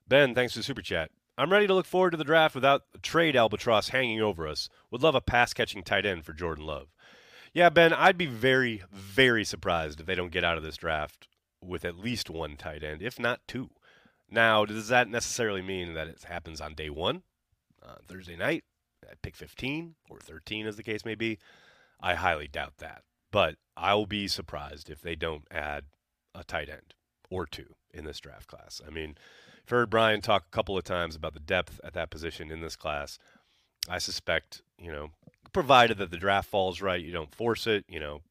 Ben, 0.08 0.36
thanks 0.36 0.54
for 0.54 0.60
the 0.60 0.64
super 0.64 0.82
chat. 0.82 1.12
I'm 1.38 1.52
ready 1.52 1.68
to 1.68 1.74
look 1.74 1.86
forward 1.86 2.12
to 2.12 2.18
the 2.18 2.24
draft 2.24 2.54
without 2.54 2.84
trade 3.02 3.36
albatross 3.36 3.90
hanging 3.90 4.22
over 4.22 4.48
us. 4.48 4.70
Would 4.92 5.02
love 5.02 5.16
a 5.16 5.22
pass 5.22 5.54
catching 5.54 5.84
tight 5.84 6.06
end 6.06 6.26
for 6.26 6.34
Jordan 6.34 6.66
Love. 6.66 6.90
Yeah, 7.54 7.70
Ben, 7.70 7.94
I'd 7.94 8.18
be 8.18 8.26
very, 8.26 8.84
very 8.92 9.44
surprised 9.44 10.00
if 10.00 10.06
they 10.06 10.16
don't 10.16 10.32
get 10.32 10.44
out 10.44 10.58
of 10.58 10.64
this 10.64 10.78
draft 10.78 11.28
with 11.64 11.86
at 11.86 11.98
least 11.98 12.30
one 12.30 12.58
tight 12.58 12.84
end, 12.84 13.02
if 13.02 13.20
not 13.20 13.42
two. 13.48 13.70
Now, 14.30 14.66
does 14.66 14.88
that 14.88 15.10
necessarily 15.10 15.62
mean 15.62 15.94
that 15.94 16.08
it 16.08 16.24
happens 16.24 16.62
on 16.62 16.74
day 16.74 16.90
one, 16.90 17.24
uh, 17.84 17.96
Thursday 18.08 18.38
night, 18.38 18.64
at 19.10 19.22
pick 19.22 19.36
15 19.36 19.96
or 20.10 20.20
13, 20.20 20.66
as 20.68 20.78
the 20.78 20.84
case 20.84 21.04
may 21.04 21.16
be? 21.16 21.38
I 22.00 22.16
highly 22.16 22.48
doubt 22.48 22.78
that. 22.78 23.04
But 23.32 23.56
I 23.76 23.94
will 23.94 24.06
be 24.06 24.28
surprised 24.28 24.90
if 24.90 25.02
they 25.02 25.16
don't 25.16 25.48
add 25.52 25.86
a 26.34 26.44
tight 26.44 26.70
end 26.70 26.94
or 27.30 27.46
two 27.46 27.76
in 27.94 28.06
this 28.06 28.20
draft 28.20 28.48
class. 28.48 28.82
I 28.86 28.90
mean, 28.90 29.16
I've 29.64 29.70
heard 29.70 29.90
Brian 29.90 30.22
talk 30.22 30.46
a 30.48 30.56
couple 30.56 30.78
of 30.78 30.84
times 30.84 31.16
about 31.16 31.34
the 31.34 31.40
depth 31.40 31.80
at 31.84 31.94
that 31.94 32.10
position 32.10 32.52
in 32.52 32.62
this 32.62 32.76
class. 32.76 33.20
I 33.90 33.98
suspect, 33.98 34.62
you 34.78 34.92
know, 34.92 35.12
provided 35.54 35.98
that 35.98 36.12
the 36.12 36.18
draft 36.18 36.50
falls 36.50 36.82
right, 36.82 37.04
you 37.04 37.12
don't 37.12 37.34
force 37.34 37.68
it, 37.68 37.86
you 37.88 38.00
know. 38.00 38.22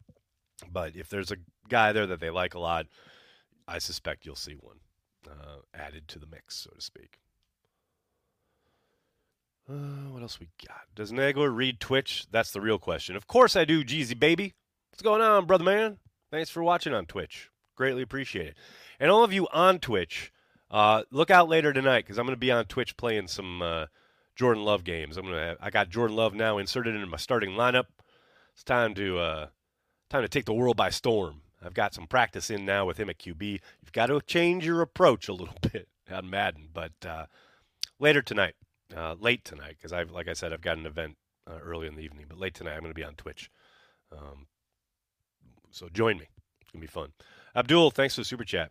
But 0.70 0.96
if 0.96 1.08
there's 1.08 1.30
a 1.30 1.36
guy 1.68 1.92
there 1.92 2.06
that 2.06 2.20
they 2.20 2.30
like 2.30 2.54
a 2.54 2.58
lot, 2.58 2.86
I 3.70 3.78
suspect 3.78 4.26
you'll 4.26 4.34
see 4.34 4.54
one 4.54 4.78
uh, 5.28 5.60
added 5.74 6.08
to 6.08 6.18
the 6.18 6.26
mix, 6.26 6.56
so 6.56 6.70
to 6.70 6.80
speak. 6.80 7.20
Uh, 9.68 10.10
what 10.10 10.22
else 10.22 10.40
we 10.40 10.48
got? 10.66 10.80
Does 10.96 11.12
Nagler 11.12 11.54
read 11.54 11.78
Twitch? 11.78 12.26
That's 12.32 12.50
the 12.50 12.60
real 12.60 12.78
question. 12.78 13.14
Of 13.14 13.28
course 13.28 13.54
I 13.54 13.64
do, 13.64 13.84
Jeezy 13.84 14.18
baby. 14.18 14.54
What's 14.90 15.02
going 15.02 15.22
on, 15.22 15.46
brother 15.46 15.62
man? 15.62 15.98
Thanks 16.32 16.50
for 16.50 16.64
watching 16.64 16.92
on 16.92 17.06
Twitch. 17.06 17.48
Greatly 17.76 18.02
appreciate 18.02 18.48
it. 18.48 18.56
And 18.98 19.10
all 19.10 19.22
of 19.22 19.32
you 19.32 19.46
on 19.52 19.78
Twitch, 19.78 20.32
uh, 20.70 21.04
look 21.12 21.30
out 21.30 21.48
later 21.48 21.72
tonight 21.72 22.04
because 22.04 22.18
I'm 22.18 22.26
going 22.26 22.36
to 22.36 22.40
be 22.40 22.50
on 22.50 22.64
Twitch 22.64 22.96
playing 22.96 23.28
some 23.28 23.62
uh, 23.62 23.86
Jordan 24.34 24.64
Love 24.64 24.82
games. 24.82 25.16
I'm 25.16 25.26
gonna. 25.26 25.56
I 25.60 25.70
got 25.70 25.90
Jordan 25.90 26.16
Love 26.16 26.34
now 26.34 26.58
inserted 26.58 26.94
into 26.94 27.06
my 27.06 27.16
starting 27.16 27.50
lineup. 27.50 27.86
It's 28.54 28.64
time 28.64 28.94
to 28.94 29.18
uh, 29.18 29.46
time 30.08 30.22
to 30.22 30.28
take 30.28 30.44
the 30.44 30.54
world 30.54 30.76
by 30.76 30.90
storm. 30.90 31.42
I've 31.62 31.74
got 31.74 31.94
some 31.94 32.06
practice 32.06 32.50
in 32.50 32.64
now 32.64 32.86
with 32.86 32.98
him 32.98 33.10
at 33.10 33.18
QB. 33.18 33.42
You've 33.42 33.92
got 33.92 34.06
to 34.06 34.20
change 34.22 34.64
your 34.64 34.80
approach 34.80 35.28
a 35.28 35.32
little 35.34 35.56
bit 35.60 35.88
on 36.10 36.30
Madden, 36.30 36.68
but 36.72 36.92
uh, 37.06 37.26
later 37.98 38.22
tonight, 38.22 38.54
uh, 38.96 39.14
late 39.18 39.44
tonight, 39.44 39.76
because 39.78 39.92
I've 39.92 40.10
like 40.10 40.28
I 40.28 40.32
said, 40.32 40.52
I've 40.52 40.62
got 40.62 40.78
an 40.78 40.86
event 40.86 41.16
uh, 41.48 41.58
early 41.62 41.86
in 41.86 41.94
the 41.94 42.02
evening, 42.02 42.26
but 42.28 42.38
late 42.38 42.54
tonight 42.54 42.74
I'm 42.74 42.80
going 42.80 42.90
to 42.90 43.00
be 43.00 43.04
on 43.04 43.14
Twitch. 43.14 43.50
Um, 44.12 44.46
so 45.70 45.88
join 45.88 46.18
me. 46.18 46.26
It's 46.60 46.70
going 46.70 46.80
to 46.80 46.86
be 46.86 46.90
fun. 46.92 47.12
Abdul, 47.54 47.90
thanks 47.90 48.14
for 48.14 48.22
the 48.22 48.24
super 48.24 48.44
chat. 48.44 48.70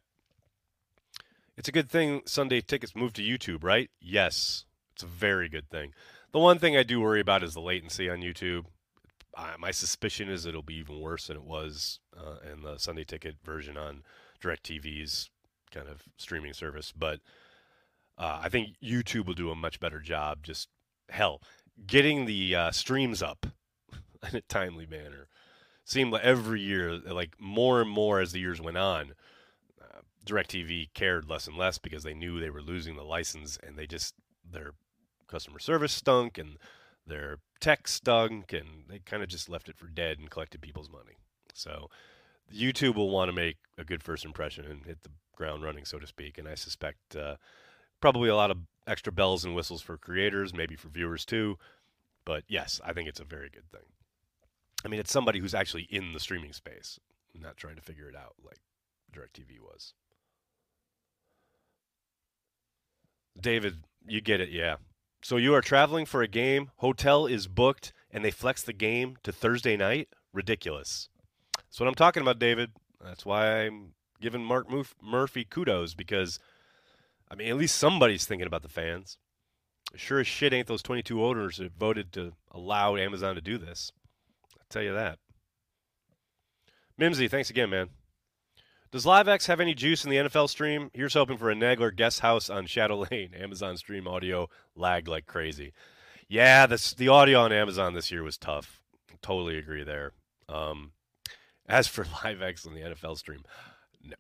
It's 1.58 1.68
a 1.68 1.74
good 1.74 1.90
thing 1.90 2.22
Sunday 2.26 2.62
tickets 2.62 2.96
moved 2.96 3.18
to 3.18 3.22
YouTube, 3.22 3.64
right? 3.64 3.90
Yes, 4.00 4.66
it's 4.94 5.04
a 5.04 5.08
very 5.08 5.50
good 5.50 5.70
thing. 5.70 5.94
The 6.32 6.40
one 6.40 6.60
thing 6.60 6.78
I 6.78 6.84
do 6.84 7.02
worry 7.02 7.20
about 7.20 7.44
is 7.44 7.54
the 7.54 7.62
latency 7.62 8.10
on 8.10 8.20
YouTube. 8.20 8.66
My 9.58 9.72
suspicion 9.72 10.30
is 10.30 10.46
it'll 10.46 10.62
be 10.62 10.76
even 10.76 11.00
worse 11.00 11.28
than 11.28 11.38
it 11.38 11.44
was 11.44 12.00
uh, 12.18 12.38
in 12.52 12.62
the 12.62 12.78
Sunday 12.78 13.04
ticket 13.04 13.36
version 13.44 13.78
on 13.78 14.04
DirecTV's 14.42 15.30
kind 15.72 15.88
of 15.88 16.04
streaming 16.18 16.54
service. 16.54 16.92
But 16.92 17.20
uh, 18.18 18.40
I 18.44 18.50
think 18.50 18.76
YouTube 18.84 19.28
will 19.28 19.34
do 19.34 19.52
a 19.52 19.56
much 19.56 19.80
better 19.80 20.00
job. 20.00 20.44
Just 20.44 20.70
hell, 21.10 21.42
getting 21.86 22.26
the 22.26 22.56
uh, 22.56 22.72
streams 22.72 23.22
up 23.22 23.46
in 24.30 24.36
a 24.36 24.42
timely 24.42 24.86
manner 24.86 25.28
seemed 25.86 26.12
like 26.12 26.24
every 26.24 26.62
year, 26.62 26.98
like 26.98 27.36
more 27.40 27.82
and 27.82 27.90
more 27.90 28.20
as 28.20 28.32
the 28.32 28.40
years 28.40 28.62
went 28.62 28.78
on, 28.78 29.14
uh, 29.82 30.02
DirecTV 30.26 30.90
cared 30.94 31.28
less 31.28 31.48
and 31.48 31.58
less 31.58 31.78
because 31.78 32.04
they 32.04 32.14
knew 32.14 32.40
they 32.40 32.52
were 32.52 32.62
losing 32.62 32.96
the 32.96 33.04
license 33.04 33.58
and 33.64 33.78
they 33.78 33.88
just 33.88 34.14
their 34.50 34.74
customer 35.28 35.60
service 35.60 35.92
stunk 35.92 36.38
and 36.38 36.58
their 37.10 37.40
tech 37.60 37.88
stunk 37.88 38.54
and 38.54 38.86
they 38.90 39.00
kind 39.00 39.22
of 39.22 39.30
just 39.30 39.50
left 39.50 39.70
it 39.70 39.78
for 39.78 39.88
dead 39.88 40.18
and 40.20 40.30
collected 40.30 40.62
people's 40.62 40.90
money. 40.90 41.18
So 41.54 41.90
YouTube 42.54 42.96
will 42.96 43.10
want 43.10 43.30
to 43.30 43.36
make 43.36 43.58
a 43.78 43.84
good 43.84 44.04
first 44.04 44.26
impression 44.26 44.66
and 44.66 44.86
hit 44.86 45.04
the 45.04 45.12
ground 45.36 45.64
running, 45.64 45.86
so 45.86 46.00
to 46.00 46.08
speak. 46.08 46.38
And 46.38 46.48
I 46.48 46.56
suspect 46.56 47.16
uh, 47.16 47.36
probably 48.00 48.30
a 48.30 48.36
lot 48.36 48.52
of 48.52 48.58
extra 48.88 49.12
bells 49.12 49.44
and 49.46 49.56
whistles 49.56 49.82
for 49.82 49.98
creators, 49.98 50.54
maybe 50.54 50.76
for 50.76 50.90
viewers 50.90 51.26
too. 51.26 51.58
But 52.26 52.44
yes, 52.48 52.80
I 52.84 52.94
think 52.94 53.10
it's 53.10 53.20
a 53.20 53.26
very 53.26 53.50
good 53.50 53.70
thing. 53.72 53.88
I 54.84 54.88
mean, 54.88 55.00
it's 55.00 55.12
somebody 55.12 55.40
who's 55.40 55.54
actually 55.54 55.88
in 55.90 56.14
the 56.14 56.20
streaming 56.20 56.54
space, 56.54 57.00
not 57.34 57.58
trying 57.58 57.76
to 57.76 57.82
figure 57.82 58.08
it 58.08 58.16
out 58.16 58.36
like 58.44 58.60
DirecTV 59.14 59.60
was. 59.60 59.94
David, 63.40 63.84
you 64.08 64.22
get 64.22 64.42
it, 64.42 64.50
yeah. 64.50 64.76
So 65.22 65.38
you 65.38 65.54
are 65.54 65.62
traveling 65.62 66.06
for 66.06 66.22
a 66.22 66.28
game, 66.28 66.72
hotel 66.78 67.26
is 67.26 67.48
booked, 67.48 67.94
and 68.10 68.24
they 68.24 68.32
flex 68.32 68.64
the 68.64 68.74
game 68.74 69.18
to 69.24 69.32
Thursday 69.32 69.76
night? 69.76 70.10
Ridiculous. 70.34 71.10
That's 71.58 71.80
what 71.80 71.88
I'm 71.88 71.96
talking 71.96 72.22
about, 72.22 72.40
David. 72.40 72.72
That's 73.04 73.26
why 73.26 73.66
I'm 73.66 73.94
giving 74.22 74.44
Mark 74.44 74.68
Murphy 75.02 75.46
kudos 75.46 75.94
because, 75.94 76.40
I 77.30 77.36
mean, 77.36 77.50
at 77.50 77.58
least 77.58 77.78
somebody's 77.78 78.26
thinking 78.26 78.48
about 78.48 78.64
the 78.64 78.70
fans. 78.70 79.18
Sure 79.96 80.20
as 80.20 80.28
shit 80.28 80.54
ain't 80.54 80.68
those 80.68 80.84
22 80.84 81.24
owners 81.24 81.58
that 81.58 81.72
voted 81.78 82.12
to 82.14 82.34
allow 82.52 82.96
Amazon 82.96 83.36
to 83.36 83.42
do 83.42 83.58
this 83.58 83.92
I'll 84.54 84.66
tell 84.70 84.84
you 84.84 84.94
that. 84.94 85.18
Mimsy, 86.98 87.28
thanks 87.28 87.50
again, 87.50 87.70
man. 87.70 87.90
Does 88.92 89.06
LiveX 89.06 89.46
have 89.46 89.60
any 89.60 89.76
juice 89.76 90.04
in 90.04 90.10
the 90.10 90.18
NFL 90.18 90.50
stream? 90.50 90.90
Here's 90.94 91.14
hoping 91.14 91.38
for 91.38 91.52
a 91.52 91.56
Nagler 91.56 91.96
guest 91.96 92.22
house 92.22 92.50
on 92.50 92.66
Shadow 92.66 93.06
Lane. 93.12 93.34
Amazon 93.40 93.78
stream 93.78 94.08
audio 94.08 94.50
lagged 94.76 95.08
like 95.08 95.28
crazy. 95.28 95.74
Yeah, 96.28 96.66
this, 96.66 96.94
the 96.94 97.08
audio 97.08 97.42
on 97.42 97.52
Amazon 97.52 97.94
this 97.94 98.12
year 98.12 98.24
was 98.24 98.38
tough. 98.38 98.82
Totally 99.22 99.58
agree 99.58 99.84
there. 99.84 100.14
Um, 100.48 100.94
as 101.68 101.88
for 101.88 102.04
LiveX 102.24 102.66
on 102.66 102.74
the 102.74 102.82
NFL 102.82 103.18
stream, 103.18 103.44
no, 104.04 104.16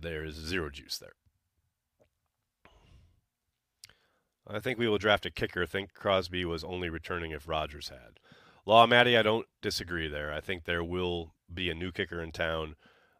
there 0.00 0.24
is 0.24 0.34
zero 0.34 0.70
juice 0.70 0.96
there. 0.98 1.12
I 4.50 4.60
think 4.60 4.78
we 4.78 4.88
will 4.88 4.96
draft 4.96 5.26
a 5.26 5.30
kicker. 5.30 5.64
I 5.64 5.66
think 5.66 5.92
Crosby 5.92 6.46
was 6.46 6.64
only 6.64 6.88
returning 6.88 7.32
if 7.32 7.46
Rodgers 7.46 7.90
had. 7.90 8.18
Law, 8.64 8.86
Maddie, 8.86 9.18
I 9.18 9.22
don't 9.22 9.46
disagree 9.60 10.08
there. 10.08 10.32
I 10.32 10.40
think 10.40 10.64
there 10.64 10.82
will 10.82 11.34
be 11.52 11.68
a 11.68 11.74
new 11.74 11.92
kicker 11.92 12.22
in 12.22 12.32
town. 12.32 12.76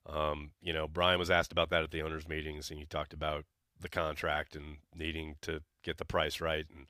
Um, 0.08 0.50
you 0.60 0.72
know, 0.72 0.88
Brian 0.88 1.18
was 1.18 1.30
asked 1.30 1.52
about 1.52 1.70
that 1.70 1.82
at 1.82 1.90
the 1.90 2.02
owners' 2.02 2.28
meetings, 2.28 2.70
and 2.70 2.78
he 2.78 2.86
talked 2.86 3.12
about 3.12 3.44
the 3.80 3.88
contract 3.88 4.56
and 4.56 4.78
needing 4.94 5.36
to 5.42 5.60
get 5.82 5.98
the 5.98 6.04
price 6.04 6.40
right. 6.40 6.66
And 6.74 6.86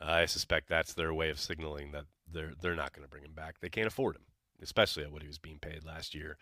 I 0.00 0.26
suspect 0.26 0.68
that's 0.68 0.94
their 0.94 1.12
way 1.12 1.30
of 1.30 1.40
signaling 1.40 1.92
that 1.92 2.04
they're 2.30 2.52
they're 2.60 2.74
not 2.74 2.92
going 2.92 3.04
to 3.04 3.10
bring 3.10 3.24
him 3.24 3.34
back. 3.34 3.60
They 3.60 3.68
can't 3.68 3.86
afford 3.86 4.16
him, 4.16 4.22
especially 4.62 5.02
at 5.02 5.12
what 5.12 5.22
he 5.22 5.28
was 5.28 5.38
being 5.38 5.58
paid 5.58 5.84
last 5.84 6.14
year. 6.14 6.36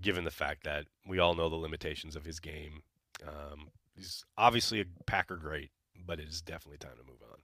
Given 0.00 0.24
the 0.24 0.30
fact 0.30 0.64
that 0.64 0.86
we 1.06 1.18
all 1.18 1.34
know 1.34 1.48
the 1.48 1.56
limitations 1.56 2.14
of 2.14 2.24
his 2.24 2.38
game, 2.38 2.82
um, 3.26 3.68
he's 3.96 4.24
obviously 4.36 4.80
a 4.80 4.84
Packer 5.06 5.36
great, 5.36 5.70
but 6.06 6.20
it 6.20 6.28
is 6.28 6.40
definitely 6.40 6.78
time 6.78 6.96
to 6.96 7.10
move 7.10 7.20
on. 7.30 7.38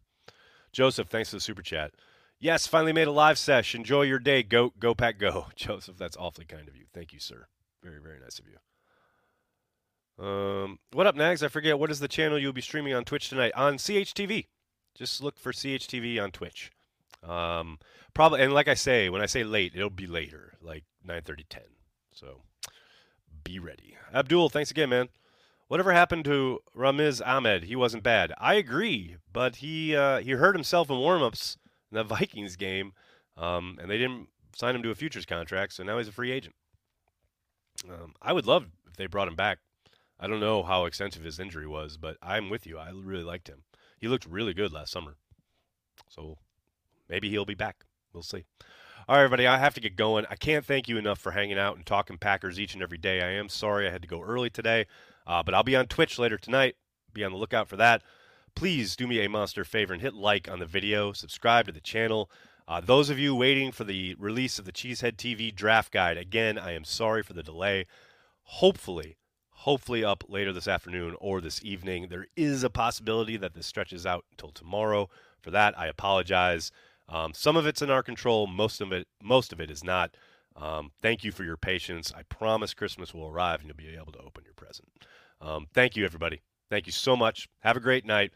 Joseph, 0.72 1.08
thanks 1.08 1.30
for 1.30 1.36
the 1.36 1.40
super 1.40 1.62
chat. 1.62 1.92
Yes, 2.38 2.66
finally 2.66 2.92
made 2.92 3.08
a 3.08 3.12
live 3.12 3.38
sesh. 3.38 3.74
Enjoy 3.74 4.02
your 4.02 4.18
day. 4.18 4.42
Go, 4.42 4.72
go, 4.78 4.94
pack, 4.94 5.18
go. 5.18 5.46
Joseph, 5.56 5.96
that's 5.96 6.16
awfully 6.16 6.44
kind 6.44 6.68
of 6.68 6.76
you. 6.76 6.84
Thank 6.92 7.12
you, 7.12 7.18
sir. 7.18 7.46
Very, 7.84 8.00
very 8.00 8.18
nice 8.18 8.38
of 8.38 8.46
you. 8.48 10.24
Um, 10.24 10.78
what 10.92 11.06
up, 11.06 11.16
Nags? 11.16 11.42
I 11.42 11.48
forget 11.48 11.78
what 11.78 11.90
is 11.90 12.00
the 12.00 12.08
channel 12.08 12.38
you'll 12.38 12.54
be 12.54 12.62
streaming 12.62 12.94
on 12.94 13.04
Twitch 13.04 13.28
tonight 13.28 13.52
on 13.54 13.76
CHTV. 13.76 14.46
Just 14.94 15.22
look 15.22 15.38
for 15.38 15.52
CHTV 15.52 16.22
on 16.22 16.30
Twitch. 16.30 16.70
Um, 17.22 17.78
probably, 18.14 18.40
and 18.40 18.54
like 18.54 18.68
I 18.68 18.74
say, 18.74 19.10
when 19.10 19.20
I 19.20 19.26
say 19.26 19.44
late, 19.44 19.72
it'll 19.74 19.90
be 19.90 20.06
later, 20.06 20.54
like 20.62 20.84
9:30, 21.06 21.44
10. 21.50 21.62
So 22.12 22.42
be 23.42 23.58
ready. 23.58 23.96
Abdul, 24.14 24.48
thanks 24.48 24.70
again, 24.70 24.88
man. 24.88 25.08
Whatever 25.68 25.92
happened 25.92 26.24
to 26.26 26.60
Ramiz 26.74 27.20
Ahmed? 27.26 27.64
He 27.64 27.76
wasn't 27.76 28.02
bad. 28.02 28.32
I 28.38 28.54
agree, 28.54 29.16
but 29.30 29.56
he 29.56 29.94
uh, 29.94 30.20
he 30.20 30.32
hurt 30.32 30.54
himself 30.54 30.88
in 30.88 30.96
warmups 30.96 31.58
in 31.90 31.96
the 31.96 32.04
Vikings 32.16 32.56
game, 32.56 32.92
um, 33.36 33.78
and 33.80 33.90
they 33.90 33.98
didn't 33.98 34.28
sign 34.56 34.74
him 34.74 34.82
to 34.84 34.90
a 34.90 34.94
futures 34.94 35.26
contract, 35.26 35.74
so 35.74 35.82
now 35.82 35.98
he's 35.98 36.08
a 36.08 36.12
free 36.12 36.30
agent. 36.30 36.54
Um, 37.88 38.14
I 38.22 38.32
would 38.32 38.46
love 38.46 38.66
if 38.86 38.96
they 38.96 39.06
brought 39.06 39.28
him 39.28 39.36
back. 39.36 39.58
I 40.18 40.26
don't 40.26 40.40
know 40.40 40.62
how 40.62 40.84
extensive 40.84 41.24
his 41.24 41.40
injury 41.40 41.66
was, 41.66 41.96
but 41.96 42.16
I'm 42.22 42.48
with 42.48 42.66
you. 42.66 42.78
I 42.78 42.90
really 42.90 43.24
liked 43.24 43.48
him. 43.48 43.64
He 43.98 44.08
looked 44.08 44.26
really 44.26 44.54
good 44.54 44.72
last 44.72 44.92
summer. 44.92 45.16
So 46.08 46.38
maybe 47.08 47.28
he'll 47.30 47.44
be 47.44 47.54
back. 47.54 47.84
We'll 48.12 48.22
see. 48.22 48.44
All 49.06 49.16
right, 49.16 49.24
everybody, 49.24 49.46
I 49.46 49.58
have 49.58 49.74
to 49.74 49.80
get 49.80 49.96
going. 49.96 50.24
I 50.30 50.36
can't 50.36 50.64
thank 50.64 50.88
you 50.88 50.96
enough 50.96 51.18
for 51.18 51.32
hanging 51.32 51.58
out 51.58 51.76
and 51.76 51.84
talking 51.84 52.16
Packers 52.16 52.58
each 52.58 52.74
and 52.74 52.82
every 52.82 52.96
day. 52.96 53.20
I 53.20 53.32
am 53.32 53.48
sorry 53.48 53.86
I 53.86 53.90
had 53.90 54.02
to 54.02 54.08
go 54.08 54.22
early 54.22 54.48
today, 54.48 54.86
uh, 55.26 55.42
but 55.42 55.52
I'll 55.52 55.62
be 55.62 55.76
on 55.76 55.88
Twitch 55.88 56.18
later 56.18 56.38
tonight. 56.38 56.76
Be 57.12 57.24
on 57.24 57.32
the 57.32 57.38
lookout 57.38 57.68
for 57.68 57.76
that. 57.76 58.02
Please 58.54 58.96
do 58.96 59.06
me 59.06 59.22
a 59.22 59.28
monster 59.28 59.64
favor 59.64 59.92
and 59.92 60.00
hit 60.00 60.14
like 60.14 60.48
on 60.48 60.58
the 60.58 60.66
video, 60.66 61.12
subscribe 61.12 61.66
to 61.66 61.72
the 61.72 61.80
channel. 61.80 62.30
Uh, 62.66 62.80
those 62.80 63.10
of 63.10 63.18
you 63.18 63.34
waiting 63.34 63.70
for 63.70 63.84
the 63.84 64.14
release 64.18 64.58
of 64.58 64.64
the 64.64 64.72
Cheesehead 64.72 65.16
TV 65.16 65.54
draft 65.54 65.92
guide, 65.92 66.16
again, 66.16 66.58
I 66.58 66.72
am 66.72 66.84
sorry 66.84 67.22
for 67.22 67.34
the 67.34 67.42
delay. 67.42 67.86
Hopefully, 68.42 69.16
hopefully 69.50 70.04
up 70.04 70.24
later 70.28 70.52
this 70.52 70.68
afternoon 70.68 71.14
or 71.20 71.40
this 71.40 71.62
evening. 71.62 72.08
There 72.08 72.26
is 72.36 72.62
a 72.64 72.70
possibility 72.70 73.36
that 73.36 73.54
this 73.54 73.66
stretches 73.66 74.06
out 74.06 74.24
until 74.30 74.50
tomorrow. 74.50 75.08
For 75.40 75.50
that, 75.50 75.78
I 75.78 75.86
apologize. 75.86 76.70
Um, 77.08 77.32
some 77.34 77.56
of 77.56 77.66
it's 77.66 77.82
in 77.82 77.90
our 77.90 78.02
control. 78.02 78.46
Most 78.46 78.80
of 78.80 78.92
it, 78.92 79.08
most 79.22 79.52
of 79.52 79.60
it 79.60 79.70
is 79.70 79.84
not. 79.84 80.16
Um, 80.56 80.92
thank 81.02 81.24
you 81.24 81.32
for 81.32 81.44
your 81.44 81.56
patience. 81.56 82.12
I 82.16 82.22
promise 82.22 82.74
Christmas 82.74 83.12
will 83.12 83.28
arrive 83.28 83.60
and 83.60 83.68
you'll 83.68 83.76
be 83.76 83.94
able 83.94 84.12
to 84.12 84.20
open 84.20 84.44
your 84.44 84.54
present. 84.54 84.88
Um, 85.40 85.66
thank 85.74 85.96
you, 85.96 86.04
everybody. 86.04 86.42
Thank 86.70 86.86
you 86.86 86.92
so 86.92 87.16
much. 87.16 87.48
Have 87.60 87.76
a 87.76 87.80
great 87.80 88.06
night. 88.06 88.32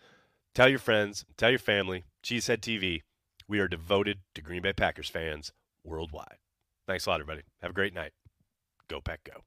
Tell 0.55 0.69
your 0.69 0.79
friends, 0.79 1.25
tell 1.37 1.51
your 1.51 1.59
family. 1.59 2.05
Cheesehead 2.23 2.61
TV. 2.61 3.03
We 3.49 3.61
are 3.61 3.69
devoted 3.69 4.19
to 4.35 4.43
Green 4.43 4.61
Bay 4.61 4.75
Packers 4.75 5.09
fans 5.09 5.53
worldwide. 5.83 6.37
Thanks 6.87 7.07
a 7.07 7.11
lot, 7.11 7.21
everybody. 7.21 7.45
Have 7.63 7.71
a 7.71 7.75
great 7.75 7.95
night. 7.95 8.13
Go 8.89 9.01
Pack 9.01 9.21
Go. 9.25 9.43